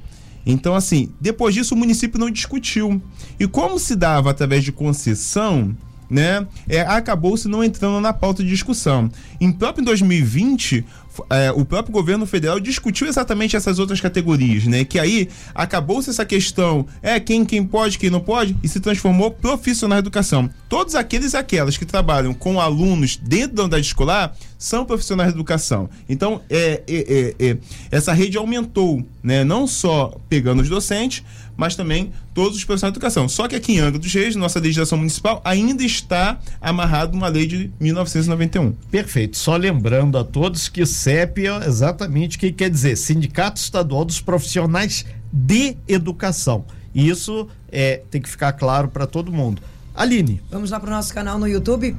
Então, 0.47 0.75
assim, 0.75 1.11
depois 1.21 1.55
disso 1.55 1.75
o 1.75 1.77
município 1.77 2.19
não 2.19 2.31
discutiu. 2.31 3.03
E 3.39 3.47
como 3.47 3.79
se 3.79 3.95
dava 3.95 4.31
através 4.31 4.65
de 4.65 4.73
concessão, 4.73 5.77
né, 6.13 6.47
é, 6.69 6.83
acabou-se 6.83 7.49
não 7.49 7.65
entrando 7.65 7.99
na 8.01 8.13
pauta 8.13 8.43
de 8.45 8.51
discussão. 8.51 9.11
Em 9.41 9.51
próprio 9.51 9.83
2020, 9.85 10.85
é, 11.31 11.51
o 11.53 11.65
próprio 11.65 11.93
governo 11.93 12.27
federal 12.27 12.61
discutiu 12.61 13.07
exatamente 13.07 13.57
essas 13.57 13.79
outras 13.79 14.01
categorias, 14.01 14.65
né? 14.67 14.85
Que 14.85 14.99
aí 14.99 15.29
acabou-se 15.55 16.11
essa 16.11 16.25
questão, 16.25 16.87
é 17.03 17.19
quem 17.19 17.45
quem 17.45 17.65
pode, 17.65 17.99
quem 17.99 18.11
não 18.11 18.21
pode, 18.21 18.57
e 18.63 18.69
se 18.69 18.81
transformou 18.81 19.31
profissional 19.31 19.97
da 19.97 20.01
educação. 20.01 20.49
Todos 20.69 20.95
aqueles 20.95 21.33
e 21.33 21.37
aquelas 21.37 21.77
que 21.77 21.85
trabalham 21.85 22.33
com 22.33 22.61
alunos 22.61 23.17
dentro 23.17 23.57
da 23.57 23.63
unidade 23.65 23.87
escolar 23.87 24.35
são 24.59 24.85
profissionais 24.85 25.31
de 25.31 25.37
educação. 25.37 25.89
Então, 26.09 26.41
é, 26.49 26.83
é, 26.87 27.35
é, 27.39 27.47
é 27.49 27.59
essa 27.91 28.13
rede 28.13 28.37
aumentou, 28.37 29.05
né? 29.23 29.45
Não 29.45 29.67
só 29.67 30.15
pegando 30.29 30.63
os 30.63 30.69
docentes, 30.69 31.23
mas 31.63 31.77
também 31.77 32.13
todos 32.35 32.59
os 32.59 32.65
profissionais 32.65 32.93
de 32.93 32.99
educação. 32.99 33.29
Só 33.29 33.47
que 33.47 33.55
aqui 33.55 33.75
em 33.75 33.79
Angra 33.79 33.97
dos 33.97 34.13
Reis, 34.13 34.35
nossa 34.35 34.59
legislação 34.59 34.99
municipal 34.99 35.41
ainda 35.45 35.85
está 35.85 36.41
amarrado 36.61 37.17
uma 37.17 37.29
lei 37.29 37.47
de 37.47 37.71
1991. 37.79 38.73
Perfeito. 38.91 39.37
Só 39.37 39.55
lembrando 39.55 40.19
a 40.19 40.25
todos 40.25 40.69
que 40.69 40.85
CEP 40.85 41.47
é 41.47 41.65
exatamente 41.65 42.37
o 42.37 42.41
que 42.41 42.51
quer 42.51 42.69
dizer 42.69 42.97
Sindicato 42.97 43.61
Estadual 43.61 44.05
dos 44.05 44.21
Profissionais 44.21 45.07
de 45.33 45.77
Educação. 45.87 46.65
Isso 46.93 47.47
é, 47.71 48.03
tem 48.11 48.21
que 48.21 48.29
ficar 48.29 48.55
claro 48.55 48.89
para 48.89 49.07
todo 49.07 49.31
mundo. 49.31 49.63
Aline. 49.95 50.43
Vamos 50.51 50.73
lá 50.73 50.81
para 50.81 50.89
o 50.89 50.93
nosso 50.93 51.15
canal 51.15 51.39
no 51.39 51.47
YouTube. 51.47 51.95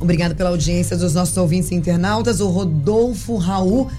Obrigado 0.00 0.36
pela 0.36 0.50
audiência 0.50 0.96
dos 0.96 1.14
nossos 1.14 1.36
ouvintes 1.36 1.72
e 1.72 1.74
internautas. 1.74 2.40
O 2.40 2.48
Rodolfo 2.48 3.34
Raul 3.38 3.90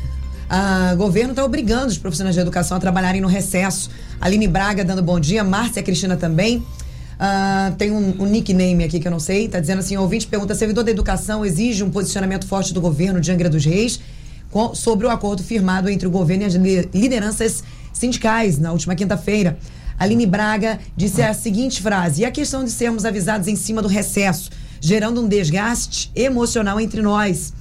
o 0.94 0.98
governo 0.98 1.32
está 1.32 1.44
obrigando 1.44 1.88
os 1.88 1.98
profissionais 1.98 2.36
de 2.36 2.42
educação 2.42 2.78
a 2.78 2.80
trabalharem 2.80 3.20
no 3.20 3.28
recesso. 3.28 3.90
Aline 4.20 4.48
Braga 4.48 4.84
dando 4.84 5.02
bom 5.02 5.20
dia, 5.20 5.44
Márcia 5.44 5.84
Cristina 5.84 6.16
também. 6.18 6.58
Uh, 6.58 7.74
tem 7.78 7.92
um, 7.92 8.24
um, 8.24 8.26
nickname 8.26 8.84
aqui 8.84 9.00
que 9.00 9.08
eu 9.08 9.12
não 9.12 9.20
sei, 9.20 9.46
está 9.46 9.60
dizendo 9.60 9.80
assim: 9.80 9.96
ouvinte 9.98 10.28
pergunta: 10.28 10.54
servidor 10.54 10.84
da 10.84 10.92
educação 10.92 11.46
exige 11.46 11.84
um 11.84 11.90
posicionamento 11.90 12.46
forte 12.46 12.74
do 12.74 12.82
governo 12.82 13.22
de 13.22 13.32
Angra 13.32 13.50
dos 13.50 13.64
Reis 13.64 14.00
com, 14.52 14.76
sobre 14.76 15.08
o 15.08 15.10
acordo 15.10 15.44
firmado 15.44 15.90
entre 15.90 16.08
o 16.08 16.12
governo 16.12 16.44
e 16.44 16.46
as 16.46 16.54
lideranças 16.54 17.64
sindicais 17.94 18.58
na 18.58 18.72
última 18.72 18.96
quinta-feira. 18.96 19.58
Aline 19.98 20.26
Braga 20.26 20.80
disse 20.96 21.22
a 21.22 21.34
seguinte 21.34 21.82
frase: 21.82 22.22
e 22.22 22.26
a 22.26 22.32
questão 22.32 22.64
de 22.64 22.72
sermos 22.72 23.06
avisados 23.06 23.48
em 23.48 23.56
cima 23.56 23.82
do 23.82 23.88
recesso, 23.88 24.50
gerando 24.82 25.22
um 25.22 25.28
desgaste 25.28 26.12
emocional 26.16 26.80
entre 26.80 27.02
nós. 27.02 27.54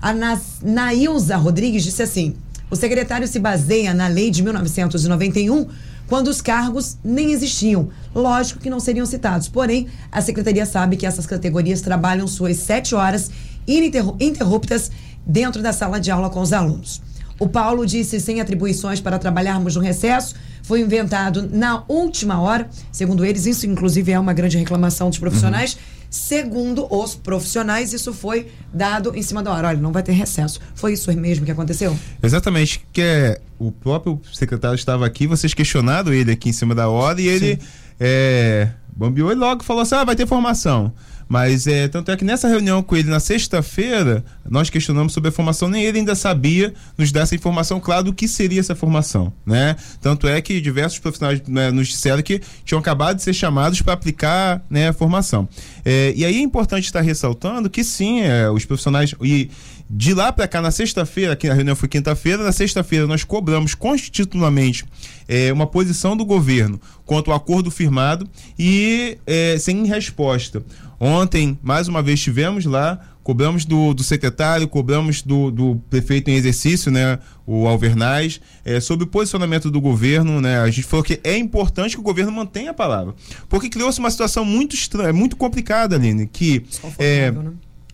A 0.00 0.14
Nailza 0.62 1.36
Rodrigues 1.36 1.82
disse 1.82 2.02
assim: 2.02 2.36
o 2.70 2.76
secretário 2.76 3.26
se 3.26 3.38
baseia 3.38 3.94
na 3.94 4.08
lei 4.08 4.30
de 4.30 4.42
1991, 4.42 5.66
quando 6.08 6.28
os 6.28 6.40
cargos 6.40 6.98
nem 7.04 7.32
existiam. 7.32 7.90
Lógico 8.14 8.60
que 8.60 8.70
não 8.70 8.80
seriam 8.80 9.06
citados, 9.06 9.48
porém, 9.48 9.86
a 10.10 10.20
secretaria 10.20 10.66
sabe 10.66 10.96
que 10.96 11.06
essas 11.06 11.26
categorias 11.26 11.80
trabalham 11.80 12.26
suas 12.26 12.56
sete 12.56 12.94
horas 12.94 13.30
ininterruptas 13.66 14.90
dentro 15.24 15.62
da 15.62 15.72
sala 15.72 16.00
de 16.00 16.10
aula 16.10 16.30
com 16.30 16.40
os 16.40 16.52
alunos. 16.52 17.00
O 17.38 17.48
Paulo 17.48 17.86
disse 17.86 18.18
sem 18.18 18.40
atribuições 18.40 19.00
para 19.00 19.18
trabalharmos 19.18 19.76
no 19.76 19.82
recesso, 19.82 20.34
foi 20.62 20.80
inventado 20.80 21.48
na 21.48 21.84
última 21.86 22.40
hora. 22.40 22.68
Segundo 22.90 23.24
eles, 23.24 23.46
isso 23.46 23.66
inclusive 23.66 24.10
é 24.10 24.18
uma 24.18 24.32
grande 24.32 24.58
reclamação 24.58 25.08
dos 25.08 25.18
profissionais. 25.18 25.74
Uhum 25.74 25.98
Segundo 26.10 26.86
os 26.90 27.14
profissionais, 27.14 27.92
isso 27.92 28.14
foi 28.14 28.46
dado 28.72 29.14
em 29.14 29.22
cima 29.22 29.42
da 29.42 29.52
hora. 29.52 29.68
Olha, 29.68 29.78
não 29.78 29.92
vai 29.92 30.02
ter 30.02 30.12
recesso. 30.12 30.58
Foi 30.74 30.94
isso 30.94 31.12
mesmo 31.12 31.44
que 31.44 31.50
aconteceu? 31.50 31.96
Exatamente, 32.22 32.82
que 32.92 33.02
é, 33.02 33.40
o 33.58 33.72
próprio 33.72 34.20
secretário 34.32 34.76
estava 34.76 35.04
aqui, 35.04 35.26
vocês 35.26 35.52
questionaram 35.52 36.12
ele 36.12 36.30
aqui 36.30 36.48
em 36.48 36.52
cima 36.52 36.74
da 36.74 36.88
hora 36.88 37.20
e 37.20 37.26
ele 37.26 37.58
é, 37.98 38.68
bambiou 38.94 39.32
e 39.32 39.34
logo 39.34 39.64
falou 39.64 39.82
assim: 39.82 39.96
ah, 39.96 40.04
vai 40.04 40.16
ter 40.16 40.26
formação. 40.26 40.92
Mas 41.28 41.66
é, 41.66 41.86
tanto 41.88 42.10
é 42.10 42.16
que 42.16 42.24
nessa 42.24 42.48
reunião 42.48 42.82
com 42.82 42.96
ele 42.96 43.10
na 43.10 43.20
sexta-feira, 43.20 44.24
nós 44.48 44.70
questionamos 44.70 45.12
sobre 45.12 45.28
a 45.28 45.32
formação, 45.32 45.68
nem 45.68 45.84
ele 45.84 45.98
ainda 45.98 46.14
sabia 46.14 46.72
nos 46.96 47.12
dar 47.12 47.20
essa 47.20 47.34
informação 47.34 47.78
clara 47.78 48.02
do 48.02 48.14
que 48.14 48.26
seria 48.26 48.60
essa 48.60 48.74
formação, 48.74 49.32
né? 49.44 49.76
Tanto 50.00 50.26
é 50.26 50.40
que 50.40 50.60
diversos 50.60 50.98
profissionais 50.98 51.42
né, 51.46 51.70
nos 51.70 51.88
disseram 51.88 52.22
que 52.22 52.40
tinham 52.64 52.78
acabado 52.80 53.16
de 53.16 53.22
ser 53.22 53.34
chamados 53.34 53.82
para 53.82 53.92
aplicar 53.92 54.64
né, 54.70 54.88
a 54.88 54.92
formação. 54.92 55.48
É, 55.84 56.14
e 56.16 56.24
aí 56.24 56.36
é 56.36 56.40
importante 56.40 56.84
estar 56.84 57.02
ressaltando 57.02 57.68
que 57.68 57.84
sim, 57.84 58.20
é, 58.22 58.48
os 58.50 58.64
profissionais. 58.64 59.14
E, 59.22 59.50
de 59.90 60.12
lá 60.12 60.30
para 60.30 60.46
cá, 60.46 60.60
na 60.60 60.70
sexta-feira, 60.70 61.32
aqui 61.32 61.48
a 61.48 61.54
reunião 61.54 61.74
foi 61.74 61.88
quinta-feira, 61.88 62.42
na 62.42 62.52
sexta-feira 62.52 63.06
nós 63.06 63.24
cobramos 63.24 63.74
constitucionalmente 63.74 64.84
é, 65.26 65.50
uma 65.50 65.66
posição 65.66 66.14
do 66.14 66.26
governo 66.26 66.78
quanto 67.06 67.30
ao 67.30 67.36
acordo 67.38 67.70
firmado 67.70 68.28
e 68.58 69.16
é, 69.26 69.56
sem 69.58 69.86
resposta. 69.86 70.62
Ontem, 71.00 71.58
mais 71.62 71.86
uma 71.86 72.02
vez, 72.02 72.18
estivemos 72.18 72.64
lá, 72.64 72.98
cobramos 73.22 73.64
do, 73.64 73.94
do 73.94 74.02
secretário, 74.02 74.66
cobramos 74.66 75.22
do, 75.22 75.50
do, 75.50 75.76
prefeito 75.88 76.28
em 76.28 76.34
exercício, 76.34 76.90
né, 76.90 77.18
o 77.46 77.68
Alvernaz, 77.68 78.40
é, 78.64 78.80
sobre 78.80 79.04
o 79.04 79.06
posicionamento 79.06 79.70
do 79.70 79.80
governo, 79.80 80.40
né, 80.40 80.58
a 80.58 80.70
gente 80.70 80.86
falou 80.86 81.04
que 81.04 81.20
é 81.22 81.36
importante 81.36 81.94
que 81.94 82.00
o 82.00 82.02
governo 82.02 82.32
mantenha 82.32 82.72
a 82.72 82.74
palavra, 82.74 83.14
porque 83.48 83.68
criou-se 83.68 84.00
uma 84.00 84.10
situação 84.10 84.44
muito 84.44 84.74
estranha, 84.74 85.12
muito 85.12 85.36
complicada, 85.36 85.94
Aline, 85.94 86.26
que 86.26 86.64
é, 86.98 87.30
né? 87.30 87.52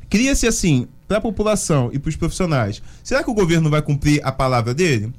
cria-se 0.09 0.47
assim, 0.47 0.87
para 1.07 1.19
a 1.19 1.21
população 1.21 1.91
e 1.93 1.99
para 1.99 2.09
os 2.09 2.17
profissionais, 2.17 2.81
será 3.03 3.23
que 3.23 3.31
o 3.31 3.35
governo 3.35 3.69
vai 3.69 3.83
cumprir 3.83 4.21
a 4.25 4.33
palavra 4.33 4.73
dele? 4.73 5.13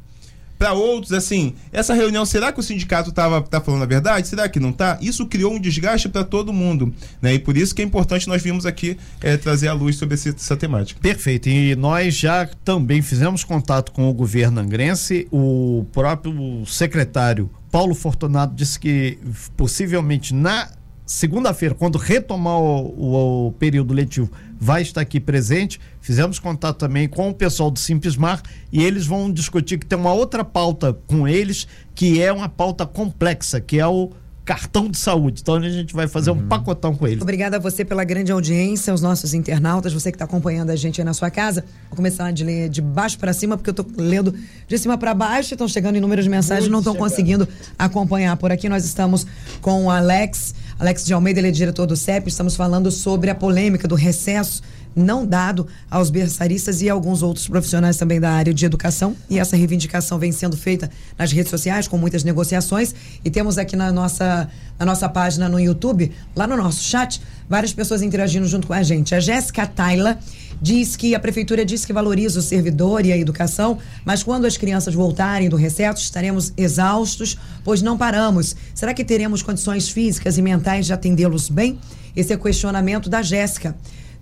Para 0.58 0.74
outros, 0.74 1.12
assim, 1.12 1.54
essa 1.72 1.94
reunião, 1.94 2.26
será 2.26 2.52
que 2.52 2.60
o 2.60 2.64
sindicato 2.64 3.10
estava 3.10 3.42
tá 3.42 3.60
falando 3.60 3.84
a 3.84 3.86
verdade? 3.86 4.28
Será 4.28 4.48
que 4.48 4.60
não 4.60 4.70
está? 4.70 4.98
Isso 5.02 5.26
criou 5.26 5.54
um 5.54 5.60
desgaste 5.60 6.08
para 6.08 6.24
todo 6.24 6.54
mundo, 6.54 6.94
né? 7.22 7.34
E 7.34 7.40
por 7.40 7.58
isso 7.58 7.76
que 7.76 7.82
é 7.82 7.86
importante 7.86 8.28
nós 8.28 8.42
vimos 8.42 8.66
aqui 8.66 8.98
é, 9.22 9.38
trazer 9.38 9.68
a 9.68 9.74
luz 9.74 9.98
sobre 9.98 10.16
esse, 10.16 10.30
essa 10.30 10.56
temática. 10.56 11.00
Perfeito. 11.02 11.50
E 11.50 11.76
nós 11.76 12.16
já 12.16 12.48
também 12.64 13.02
fizemos 13.02 13.44
contato 13.44 13.92
com 13.92 14.10
o 14.10 14.14
governo 14.14 14.60
angrense, 14.62 15.28
o 15.32 15.86
próprio 15.92 16.66
secretário 16.66 17.50
Paulo 17.76 17.94
Fortunato 17.94 18.56
disse 18.56 18.80
que 18.80 19.20
possivelmente 19.58 20.34
na 20.34 20.70
segunda-feira, 21.06 21.76
quando 21.76 21.98
retomar 21.98 22.58
o, 22.58 22.88
o, 22.88 23.48
o, 23.48 23.52
período 23.52 23.94
letivo, 23.94 24.32
vai 24.60 24.82
estar 24.82 25.02
aqui 25.02 25.20
presente. 25.20 25.80
Fizemos 26.00 26.40
contato 26.40 26.78
também 26.78 27.08
com 27.08 27.30
o 27.30 27.34
pessoal 27.34 27.70
do 27.70 27.80
Simplesmar 27.80 28.42
e 28.72 28.84
eles 28.84 29.06
vão 29.06 29.32
discutir 29.32 29.78
que 29.78 29.86
tem 29.86 29.98
uma 29.98 30.14
outra 30.14 30.44
pauta 30.44 30.94
com 31.08 31.28
eles, 31.28 31.68
que 31.94 32.22
é 32.22 32.32
uma 32.32 32.50
pauta 32.50 32.86
complexa, 32.86 33.60
que 33.60 33.80
é 33.80 33.88
o 33.88 34.12
cartão 34.46 34.88
de 34.88 34.98
saúde. 34.98 35.42
Então 35.42 35.56
a 35.56 35.70
gente 35.70 35.94
vai 35.94 36.08
fazer 36.08 36.30
um 36.30 36.48
pacotão 36.48 36.96
com 36.96 37.08
eles. 37.08 37.22
Obrigada 37.22 37.58
a 37.58 37.60
você 37.60 37.84
pela 37.84 38.04
grande 38.04 38.32
audiência, 38.32 38.94
os 38.94 39.02
nossos 39.02 39.34
internautas, 39.34 39.92
você 39.92 40.12
que 40.12 40.16
está 40.16 40.26
acompanhando 40.26 40.70
a 40.70 40.76
gente 40.76 41.02
aí 41.02 41.06
na 41.06 41.14
sua 41.16 41.32
casa. 41.32 41.66
Vou 41.90 41.96
começar 41.98 42.32
de 42.32 42.44
ler 42.44 42.70
de 42.70 42.82
baixo 42.82 43.18
para 43.18 43.34
cima, 43.34 43.58
porque 43.58 43.72
eu 43.72 43.84
estou 43.84 43.88
lendo 43.98 44.34
de 44.68 44.78
cima 44.78 44.98
para 44.98 45.16
baixo, 45.16 45.56
estão 45.56 45.68
chegando 45.68 45.98
inúmeros 45.98 46.24
de 46.24 46.30
mensagens, 46.30 46.70
não 46.70 46.80
estão 46.80 46.96
conseguindo 46.96 47.48
acompanhar. 47.78 48.38
Por 48.38 48.52
aqui 48.52 48.70
nós 48.70 48.86
estamos 48.86 49.26
com 49.62 49.86
o 49.86 49.90
Alex, 49.90 50.54
Alex 50.86 51.04
de 51.04 51.16
Almeida, 51.16 51.40
ele 51.40 51.48
é 51.48 51.52
diretor 51.52 51.88
do 51.88 51.98
CEP, 51.98 52.30
estamos 52.30 52.56
falando 52.56 52.92
sobre 52.92 53.32
a 53.32 53.34
polêmica 53.34 53.88
do 53.88 53.96
recesso 53.96 54.62
não 54.96 55.26
dado 55.26 55.68
aos 55.90 56.10
berçaristas 56.10 56.82
e 56.82 56.90
alguns 56.90 57.22
outros 57.22 57.48
profissionais 57.48 57.98
também 57.98 58.20
da 58.20 58.30
área 58.32 58.54
de 58.54 58.66
educação. 58.66 59.16
E 59.30 59.38
essa 59.38 59.58
reivindicação 59.58 60.18
vem 60.18 60.32
sendo 60.32 60.56
feita 60.56 60.90
nas 61.18 61.32
redes 61.32 61.50
sociais, 61.50 61.88
com 61.88 61.98
muitas 61.98 62.24
negociações. 62.24 62.96
E 63.24 63.30
temos 63.30 63.58
aqui 63.58 63.76
na 63.76 63.92
nossa, 63.92 64.48
na 64.80 64.86
nossa 64.86 65.10
página 65.10 65.50
no 65.50 65.60
YouTube, 65.60 66.12
lá 66.36 66.48
no 66.48 66.56
nosso 66.56 66.84
chat, 66.84 67.22
várias 67.50 67.74
pessoas 67.74 68.02
interagindo 68.02 68.48
junto 68.48 68.68
com 68.68 68.74
a 68.74 68.84
gente. 68.84 69.14
A 69.14 69.20
Jéssica 69.20 69.68
Taila 69.68 70.18
diz 70.62 70.96
que 70.96 71.16
a 71.16 71.20
prefeitura 71.20 71.66
diz 71.66 71.86
que 71.86 71.94
valoriza 71.94 72.40
o 72.40 72.44
servidor 72.44 73.06
e 73.06 73.12
a 73.12 73.18
educação, 73.18 73.78
mas 74.04 74.24
quando 74.24 74.46
as 74.46 74.58
crianças 74.58 74.94
voltarem 74.94 75.50
do 75.50 75.56
recesso, 75.56 76.02
estaremos 76.02 76.54
exaustos, 76.58 77.38
pois 77.64 77.82
não 77.82 77.98
paramos. 77.98 78.56
Será 78.74 78.94
que 78.94 79.04
teremos 79.04 79.42
condições 79.42 79.90
físicas 79.90 80.38
e 80.38 80.42
mentais 80.42 80.86
de 80.86 80.94
atendê-los 80.94 81.50
bem? 81.50 81.80
Esse 82.16 82.34
é 82.34 82.36
o 82.36 82.40
questionamento 82.40 83.10
da 83.10 83.22
Jéssica. 83.22 83.76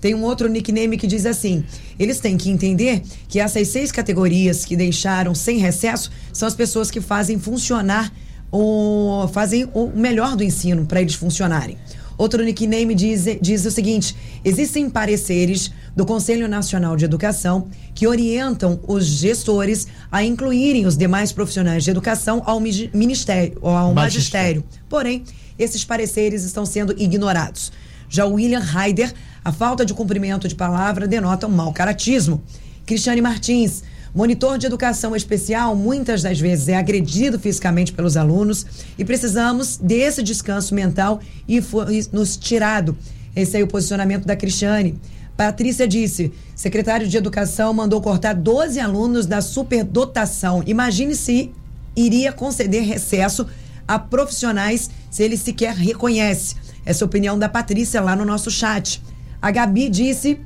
Tem 0.03 0.13
um 0.13 0.23
outro 0.23 0.49
nickname 0.49 0.97
que 0.97 1.07
diz 1.07 1.25
assim: 1.25 1.63
eles 1.97 2.19
têm 2.19 2.35
que 2.35 2.49
entender 2.49 3.01
que 3.29 3.39
essas 3.39 3.69
seis 3.69 3.89
categorias 3.89 4.65
que 4.65 4.75
deixaram 4.75 5.33
sem 5.33 5.59
recesso 5.59 6.11
são 6.33 6.45
as 6.45 6.55
pessoas 6.55 6.91
que 6.91 6.99
fazem 6.99 7.39
funcionar 7.39 8.11
o 8.51 9.27
fazem 9.33 9.67
o 9.73 9.87
melhor 9.87 10.35
do 10.35 10.43
ensino 10.43 10.85
para 10.85 11.01
eles 11.01 11.15
funcionarem. 11.15 11.77
Outro 12.23 12.41
nickname 12.41 12.95
diz, 12.95 13.25
diz 13.41 13.65
o 13.65 13.69
seguinte: 13.69 14.15
existem 14.45 14.89
pareceres 14.89 15.69
do 15.93 16.05
Conselho 16.05 16.47
Nacional 16.47 16.95
de 16.95 17.03
Educação 17.03 17.67
que 17.93 18.07
orientam 18.07 18.79
os 18.87 19.05
gestores 19.05 19.87
a 20.09 20.23
incluírem 20.23 20.85
os 20.85 20.95
demais 20.95 21.33
profissionais 21.33 21.83
de 21.83 21.91
educação 21.91 22.41
ao 22.45 22.61
ministério, 22.61 23.59
ao 23.61 23.93
magistério. 23.93 24.63
magistério. 24.63 24.63
Porém, 24.87 25.25
esses 25.59 25.83
pareceres 25.83 26.45
estão 26.45 26.65
sendo 26.65 26.95
ignorados. 26.97 27.73
Já 28.07 28.25
o 28.25 28.35
William 28.35 28.63
Haider, 28.73 29.13
a 29.43 29.51
falta 29.51 29.85
de 29.85 29.93
cumprimento 29.93 30.47
de 30.47 30.55
palavra 30.55 31.05
denota 31.05 31.45
um 31.45 31.51
mau 31.51 31.73
caratismo. 31.73 32.41
Cristiane 32.85 33.19
Martins, 33.19 33.83
monitor 34.13 34.57
de 34.57 34.67
educação 34.67 35.15
especial, 35.15 35.75
muitas 35.75 36.21
das 36.21 36.39
vezes 36.39 36.67
é 36.67 36.75
agredido 36.75 37.39
fisicamente 37.39 37.91
pelos 37.91 38.15
alunos 38.15 38.65
e 38.97 39.03
precisamos 39.03 39.77
desse 39.77 40.21
descanso 40.21 40.75
mental 40.75 41.19
e 41.47 41.61
foi 41.61 42.05
nos 42.11 42.37
tirado. 42.37 42.95
Esse 43.35 43.59
é 43.59 43.63
o 43.63 43.67
posicionamento 43.67 44.25
da 44.25 44.35
Cristiane. 44.35 44.99
Patrícia 45.35 45.87
disse: 45.87 46.31
secretário 46.55 47.07
de 47.07 47.17
Educação 47.17 47.73
mandou 47.73 47.99
cortar 48.01 48.33
12 48.33 48.79
alunos 48.79 49.25
da 49.25 49.41
superdotação. 49.41 50.63
Imagine 50.67 51.15
se 51.15 51.51
iria 51.95 52.31
conceder 52.31 52.83
recesso 52.83 53.47
a 53.87 53.97
profissionais 53.97 54.89
se 55.09 55.23
ele 55.23 55.37
sequer 55.37 55.73
reconhece. 55.75 56.55
Essa 56.85 57.03
é 57.03 57.05
a 57.05 57.07
opinião 57.07 57.39
da 57.39 57.49
Patrícia 57.49 58.01
lá 58.01 58.15
no 58.15 58.25
nosso 58.25 58.51
chat. 58.51 59.01
A 59.41 59.49
Gabi 59.49 59.89
disse: 59.89 60.39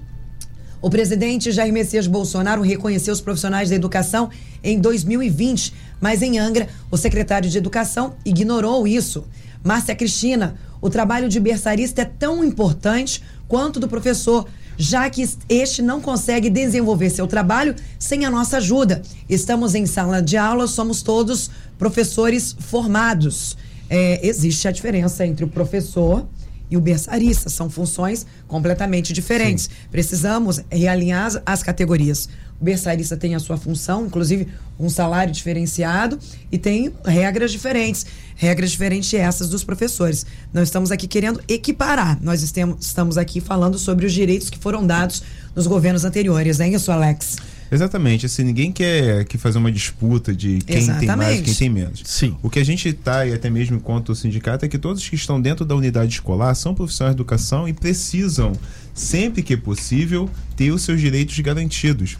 o 0.81 0.89
presidente 0.89 1.51
Jair 1.51 1.73
Messias 1.73 2.07
Bolsonaro 2.07 2.61
reconheceu 2.61 3.13
os 3.13 3.21
profissionais 3.21 3.69
da 3.69 3.75
educação 3.75 4.29
em 4.63 4.79
2020, 4.79 5.73
mas 5.99 6.21
em 6.21 6.37
Angra, 6.37 6.67
o 6.91 6.97
secretário 6.97 7.49
de 7.49 7.57
Educação 7.57 8.15
ignorou 8.25 8.87
isso. 8.87 9.25
Márcia 9.63 9.95
Cristina, 9.95 10.55
o 10.81 10.89
trabalho 10.89 11.27
de 11.27 11.39
berçarista 11.39 12.01
é 12.01 12.05
tão 12.05 12.43
importante 12.43 13.23
quanto 13.47 13.79
do 13.79 13.87
professor, 13.87 14.47
já 14.77 15.09
que 15.09 15.27
este 15.49 15.81
não 15.81 15.99
consegue 15.99 16.49
desenvolver 16.49 17.09
seu 17.09 17.25
trabalho 17.25 17.75
sem 17.97 18.25
a 18.25 18.29
nossa 18.29 18.57
ajuda. 18.57 19.01
Estamos 19.27 19.73
em 19.73 19.85
sala 19.85 20.21
de 20.21 20.37
aula, 20.37 20.67
somos 20.67 21.01
todos 21.01 21.49
professores 21.77 22.55
formados 22.59 23.57
é, 23.89 24.25
existe 24.25 24.67
a 24.67 24.71
diferença 24.71 25.25
entre 25.25 25.45
o 25.45 25.47
professor 25.47 26.27
e 26.69 26.77
o 26.77 26.81
berçarista. 26.81 27.49
São 27.49 27.69
funções 27.69 28.25
completamente 28.47 29.13
diferentes. 29.13 29.65
Sim. 29.65 29.71
Precisamos 29.91 30.61
realinhar 30.71 31.25
as, 31.25 31.41
as 31.45 31.63
categorias. 31.63 32.29
O 32.59 32.63
berçarista 32.63 33.15
tem 33.15 33.35
a 33.35 33.39
sua 33.39 33.55
função, 33.55 34.07
inclusive 34.07 34.47
um 34.79 34.89
salário 34.89 35.31
diferenciado 35.31 36.17
e 36.51 36.57
tem 36.57 36.91
regras 37.05 37.51
diferentes. 37.51 38.05
Regras 38.35 38.71
diferentes 38.71 39.13
essas 39.13 39.49
dos 39.49 39.63
professores. 39.63 40.25
Nós 40.51 40.67
estamos 40.67 40.91
aqui 40.91 41.07
querendo 41.07 41.41
equiparar. 41.47 42.17
Nós 42.21 42.41
estamos 42.41 43.17
aqui 43.17 43.39
falando 43.39 43.77
sobre 43.77 44.05
os 44.05 44.13
direitos 44.13 44.49
que 44.49 44.57
foram 44.57 44.85
dados 44.85 45.21
nos 45.55 45.67
governos 45.67 46.05
anteriores, 46.05 46.59
é 46.59 46.67
isso, 46.67 46.91
Alex? 46.91 47.37
Exatamente, 47.71 48.25
assim, 48.25 48.43
ninguém 48.43 48.71
quer 48.71 49.25
que 49.25 49.37
fazer 49.37 49.57
uma 49.57 49.71
disputa 49.71 50.33
de 50.33 50.59
quem 50.59 50.77
Exatamente. 50.77 51.07
tem 51.07 51.15
mais 51.15 51.39
e 51.39 51.43
quem 51.43 51.53
tem 51.53 51.69
menos. 51.69 52.01
Sim. 52.05 52.37
O 52.41 52.49
que 52.49 52.59
a 52.59 52.65
gente 52.65 52.87
está, 52.87 53.25
e 53.25 53.33
até 53.33 53.49
mesmo 53.49 53.77
enquanto 53.77 54.15
sindicato, 54.15 54.65
é 54.65 54.67
que 54.67 54.77
todos 54.77 55.07
que 55.07 55.15
estão 55.15 55.41
dentro 55.41 55.65
da 55.65 55.75
unidade 55.75 56.13
escolar 56.13 56.55
são 56.55 56.73
profissionais 56.73 57.15
de 57.15 57.21
educação 57.21 57.67
e 57.67 57.73
precisam, 57.73 58.53
sempre 58.93 59.41
que 59.41 59.57
possível, 59.57 60.29
ter 60.55 60.71
os 60.71 60.81
seus 60.81 61.01
direitos 61.01 61.37
garantidos. 61.39 62.17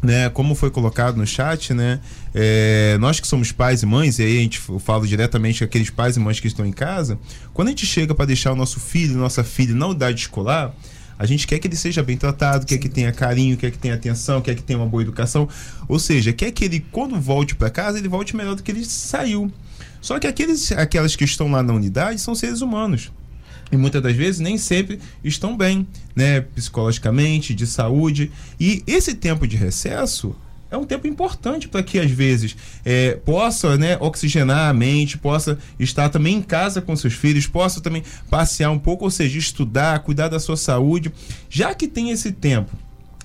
Né, 0.00 0.30
como 0.30 0.54
foi 0.54 0.70
colocado 0.70 1.16
no 1.16 1.26
chat, 1.26 1.74
né, 1.74 1.98
é, 2.32 2.96
nós 3.00 3.18
que 3.18 3.26
somos 3.26 3.50
pais 3.50 3.82
e 3.82 3.86
mães, 3.86 4.20
e 4.20 4.22
aí 4.22 4.38
a 4.38 4.40
gente 4.42 4.60
fala 4.78 5.04
diretamente 5.04 5.58
com 5.58 5.64
aqueles 5.64 5.90
pais 5.90 6.16
e 6.16 6.20
mães 6.20 6.38
que 6.38 6.46
estão 6.46 6.64
em 6.64 6.70
casa, 6.70 7.18
quando 7.52 7.66
a 7.66 7.70
gente 7.72 7.84
chega 7.84 8.14
para 8.14 8.26
deixar 8.26 8.52
o 8.52 8.54
nosso 8.54 8.78
filho, 8.78 9.16
nossa 9.16 9.42
filha 9.42 9.74
na 9.74 9.88
unidade 9.88 10.20
escolar, 10.20 10.72
a 11.18 11.26
gente 11.26 11.46
quer 11.46 11.58
que 11.58 11.66
ele 11.66 11.76
seja 11.76 12.02
bem 12.02 12.16
tratado, 12.16 12.64
quer 12.64 12.78
que 12.78 12.88
tenha 12.88 13.10
carinho, 13.10 13.56
quer 13.56 13.72
que 13.72 13.78
tenha 13.78 13.94
atenção, 13.94 14.40
quer 14.40 14.54
que 14.54 14.62
tenha 14.62 14.78
uma 14.78 14.86
boa 14.86 15.02
educação. 15.02 15.48
Ou 15.88 15.98
seja, 15.98 16.32
quer 16.32 16.52
que 16.52 16.64
ele, 16.64 16.80
quando 16.92 17.20
volte 17.20 17.56
para 17.56 17.68
casa, 17.70 17.98
ele 17.98 18.08
volte 18.08 18.36
melhor 18.36 18.54
do 18.54 18.62
que 18.62 18.70
ele 18.70 18.84
saiu. 18.84 19.50
Só 20.00 20.18
que 20.18 20.26
aqueles, 20.26 20.70
aquelas 20.72 21.16
que 21.16 21.24
estão 21.24 21.50
lá 21.50 21.62
na 21.62 21.72
unidade 21.72 22.20
são 22.20 22.34
seres 22.34 22.60
humanos. 22.60 23.10
E 23.70 23.76
muitas 23.76 24.00
das 24.00 24.14
vezes 24.14 24.40
nem 24.40 24.56
sempre 24.56 25.00
estão 25.22 25.56
bem, 25.56 25.86
né? 26.14 26.40
Psicologicamente, 26.40 27.52
de 27.52 27.66
saúde. 27.66 28.30
E 28.58 28.82
esse 28.86 29.14
tempo 29.14 29.46
de 29.46 29.56
recesso 29.56 30.34
é 30.70 30.76
um 30.76 30.84
tempo 30.84 31.06
importante 31.06 31.68
para 31.68 31.82
que 31.82 31.98
às 31.98 32.10
vezes 32.10 32.56
é, 32.84 33.12
possa 33.24 33.76
né, 33.76 33.96
oxigenar 34.00 34.68
a 34.68 34.72
mente, 34.72 35.18
possa 35.18 35.58
estar 35.78 36.08
também 36.08 36.36
em 36.36 36.42
casa 36.42 36.80
com 36.80 36.94
seus 36.94 37.14
filhos, 37.14 37.46
possa 37.46 37.80
também 37.80 38.02
passear 38.30 38.70
um 38.70 38.78
pouco, 38.78 39.04
ou 39.04 39.10
seja, 39.10 39.38
estudar, 39.38 40.00
cuidar 40.00 40.28
da 40.28 40.38
sua 40.38 40.56
saúde, 40.56 41.12
já 41.48 41.74
que 41.74 41.88
tem 41.88 42.10
esse 42.10 42.32
tempo 42.32 42.76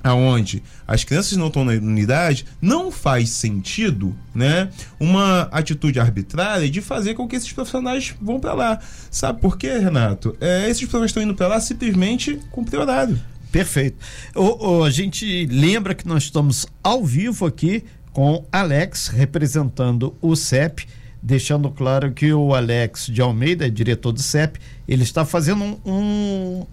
aonde 0.03 0.61
as 0.85 1.03
crianças 1.03 1.37
não 1.37 1.47
estão 1.47 1.63
na 1.63 1.71
unidade, 1.71 2.45
não 2.61 2.91
faz 2.91 3.29
sentido, 3.29 4.13
né, 4.35 4.69
uma 4.99 5.43
atitude 5.43 5.99
arbitrária 5.99 6.69
de 6.69 6.81
fazer 6.81 7.13
com 7.13 7.27
que 7.27 7.37
esses 7.37 7.51
profissionais 7.53 8.13
vão 8.21 8.39
para 8.39 8.53
lá. 8.53 8.79
Sabe 9.09 9.39
por 9.39 9.57
quê, 9.57 9.77
Renato? 9.77 10.35
É, 10.41 10.69
esses 10.69 10.81
profissionais 10.81 11.11
estão 11.11 11.23
indo 11.23 11.33
para 11.33 11.47
lá 11.47 11.59
simplesmente 11.61 12.37
cumprir 12.51 12.79
horário. 12.79 13.17
Perfeito. 13.53 13.97
O, 14.33 14.79
o, 14.79 14.83
a 14.83 14.89
gente 14.89 15.45
lembra 15.45 15.93
que 15.93 16.07
nós 16.07 16.23
estamos 16.23 16.65
ao 16.83 17.05
vivo 17.05 17.45
aqui 17.45 17.83
com 18.11 18.43
Alex 18.51 19.09
representando 19.09 20.15
o 20.19 20.35
CEP, 20.35 20.87
deixando 21.21 21.69
claro 21.69 22.11
que 22.11 22.33
o 22.33 22.55
Alex 22.55 23.05
de 23.05 23.21
Almeida, 23.21 23.69
diretor 23.69 24.11
do 24.11 24.23
CEP, 24.23 24.59
ele 24.87 25.03
está 25.03 25.23
fazendo 25.23 25.63
um, 25.63 25.77
um 25.85 26.65